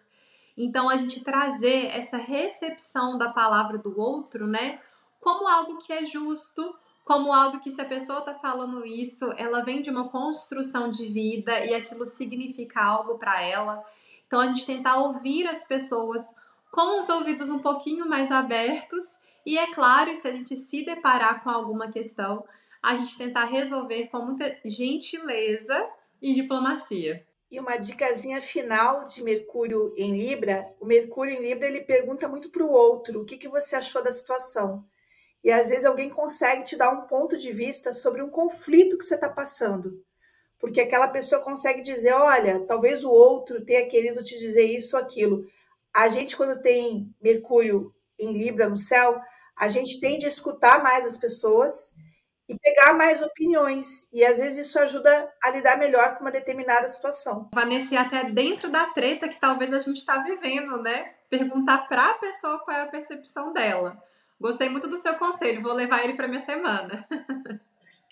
Então, 0.57 0.89
a 0.89 0.97
gente 0.97 1.23
trazer 1.23 1.85
essa 1.91 2.17
recepção 2.17 3.15
da 3.15 3.29
palavra 3.29 3.77
do 3.77 3.97
outro, 3.99 4.47
né, 4.47 4.81
como 5.21 5.47
algo 5.47 5.77
que 5.77 5.93
é 5.93 6.03
justo, 6.03 6.75
como 7.09 7.33
algo 7.33 7.59
que 7.59 7.71
se 7.71 7.81
a 7.81 7.85
pessoa 7.85 8.19
está 8.19 8.35
falando 8.35 8.85
isso, 8.85 9.33
ela 9.35 9.63
vem 9.63 9.81
de 9.81 9.89
uma 9.89 10.09
construção 10.09 10.91
de 10.91 11.07
vida 11.07 11.65
e 11.65 11.73
aquilo 11.73 12.05
significa 12.05 12.83
algo 12.83 13.17
para 13.17 13.41
ela. 13.41 13.83
Então, 14.27 14.39
a 14.39 14.45
gente 14.45 14.63
tentar 14.63 14.95
ouvir 14.97 15.47
as 15.47 15.63
pessoas 15.63 16.35
com 16.71 16.99
os 16.99 17.09
ouvidos 17.09 17.49
um 17.49 17.57
pouquinho 17.57 18.07
mais 18.07 18.31
abertos. 18.31 19.17
E 19.43 19.57
é 19.57 19.73
claro, 19.73 20.15
se 20.15 20.27
a 20.27 20.31
gente 20.31 20.55
se 20.55 20.85
deparar 20.85 21.43
com 21.43 21.49
alguma 21.49 21.89
questão, 21.89 22.45
a 22.79 22.93
gente 22.93 23.17
tentar 23.17 23.45
resolver 23.45 24.05
com 24.09 24.19
muita 24.19 24.55
gentileza 24.63 25.89
e 26.21 26.31
diplomacia. 26.35 27.25
E 27.49 27.59
uma 27.59 27.77
dicasinha 27.77 28.39
final 28.39 29.03
de 29.05 29.23
Mercúrio 29.23 29.91
em 29.97 30.15
Libra, 30.15 30.71
o 30.79 30.85
Mercúrio 30.85 31.33
em 31.33 31.41
Libra 31.41 31.67
ele 31.67 31.81
pergunta 31.81 32.27
muito 32.27 32.51
para 32.51 32.63
o 32.63 32.71
outro, 32.71 33.21
o 33.21 33.25
que, 33.25 33.35
que 33.35 33.49
você 33.49 33.75
achou 33.75 34.03
da 34.03 34.11
situação? 34.11 34.85
E 35.43 35.51
às 35.51 35.69
vezes 35.69 35.85
alguém 35.85 36.09
consegue 36.09 36.63
te 36.63 36.75
dar 36.75 36.91
um 36.91 37.07
ponto 37.07 37.37
de 37.37 37.51
vista 37.51 37.93
sobre 37.93 38.21
um 38.21 38.29
conflito 38.29 38.97
que 38.97 39.05
você 39.05 39.15
está 39.15 39.29
passando. 39.29 40.03
Porque 40.59 40.81
aquela 40.81 41.07
pessoa 41.07 41.41
consegue 41.41 41.81
dizer, 41.81 42.13
olha, 42.13 42.65
talvez 42.65 43.03
o 43.03 43.09
outro 43.09 43.63
tenha 43.63 43.87
querido 43.87 44.23
te 44.23 44.37
dizer 44.37 44.65
isso 44.65 44.97
ou 44.97 45.01
aquilo. 45.01 45.45
A 45.95 46.09
gente, 46.09 46.35
quando 46.35 46.61
tem 46.61 47.15
Mercúrio 47.21 47.93
em 48.19 48.37
Libra 48.37 48.67
no 48.67 48.77
céu, 48.77 49.19
a 49.57 49.69
gente 49.69 49.99
tende 49.99 50.25
a 50.25 50.29
escutar 50.29 50.83
mais 50.83 51.05
as 51.05 51.17
pessoas 51.17 51.95
e 52.49 52.57
pegar 52.57 52.93
mais 52.93 53.21
opiniões. 53.21 54.11
E 54.11 54.25
às 54.25 54.39
vezes 54.39 54.67
isso 54.67 54.79
ajuda 54.79 55.31
a 55.43 55.51
lidar 55.51 55.77
melhor 55.77 56.15
com 56.15 56.21
uma 56.21 56.31
determinada 56.31 56.87
situação. 56.87 57.49
Vanessa, 57.53 57.93
e 57.93 57.97
até 57.97 58.23
dentro 58.29 58.69
da 58.69 58.87
treta 58.87 59.29
que 59.29 59.39
talvez 59.39 59.73
a 59.73 59.79
gente 59.79 59.97
está 59.97 60.17
vivendo, 60.23 60.81
né? 60.81 61.13
Perguntar 61.29 61.87
para 61.87 62.09
a 62.09 62.13
pessoa 62.15 62.59
qual 62.59 62.75
é 62.75 62.81
a 62.81 62.87
percepção 62.87 63.53
dela. 63.53 64.01
Gostei 64.39 64.69
muito 64.69 64.87
do 64.87 64.97
seu 64.97 65.15
conselho, 65.15 65.61
vou 65.61 65.73
levar 65.73 66.03
ele 66.03 66.13
para 66.13 66.27
minha 66.27 66.41
semana. 66.41 67.05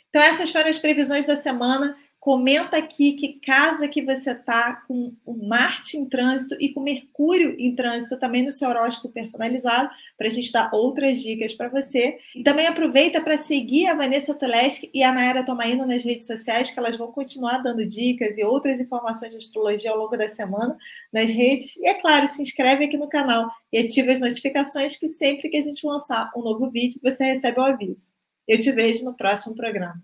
Então, 0.09 0.21
essas 0.21 0.49
foram 0.49 0.69
as 0.69 0.79
previsões 0.79 1.27
da 1.27 1.35
semana. 1.35 1.95
Comenta 2.27 2.75
aqui 2.75 3.13
que 3.13 3.39
casa 3.39 3.87
que 3.87 4.01
você 4.01 4.35
tá 4.35 4.83
com 4.85 5.13
o 5.25 5.47
Marte 5.47 5.95
em 5.95 6.09
trânsito 6.09 6.57
e 6.59 6.73
com 6.73 6.81
Mercúrio 6.81 7.55
em 7.57 7.73
trânsito 7.73 8.19
também 8.19 8.43
no 8.43 8.51
seu 8.51 8.67
horóscopo 8.67 9.07
personalizado, 9.07 9.89
para 10.17 10.27
a 10.27 10.29
gente 10.29 10.51
dar 10.51 10.69
outras 10.73 11.21
dicas 11.21 11.53
para 11.53 11.69
você. 11.69 12.17
E 12.35 12.43
também 12.43 12.67
aproveita 12.67 13.21
para 13.21 13.37
seguir 13.37 13.87
a 13.87 13.95
Vanessa 13.95 14.33
Tuleski 14.33 14.91
e 14.93 15.03
a 15.03 15.13
Nayara 15.13 15.45
Tomaina 15.45 15.85
nas 15.85 16.03
redes 16.03 16.27
sociais, 16.27 16.69
que 16.69 16.77
elas 16.77 16.97
vão 16.97 17.13
continuar 17.13 17.59
dando 17.59 17.85
dicas 17.85 18.37
e 18.37 18.43
outras 18.43 18.81
informações 18.81 19.31
de 19.31 19.37
astrologia 19.37 19.91
ao 19.91 19.97
longo 19.97 20.17
da 20.17 20.27
semana 20.27 20.77
nas 21.13 21.31
redes. 21.31 21.77
E 21.77 21.87
é 21.87 21.93
claro, 21.93 22.27
se 22.27 22.41
inscreve 22.41 22.83
aqui 22.83 22.97
no 22.97 23.07
canal 23.07 23.49
e 23.71 23.77
ative 23.77 24.11
as 24.11 24.19
notificações 24.19 24.97
que 24.97 25.07
sempre 25.07 25.47
que 25.47 25.55
a 25.55 25.61
gente 25.61 25.87
lançar 25.87 26.29
um 26.35 26.41
novo 26.41 26.69
vídeo, 26.69 26.99
você 27.01 27.23
recebe 27.23 27.57
o 27.57 27.63
aviso. 27.63 28.11
Eu 28.45 28.59
te 28.59 28.69
vejo 28.69 29.05
no 29.05 29.15
próximo 29.15 29.55
programa. 29.55 29.95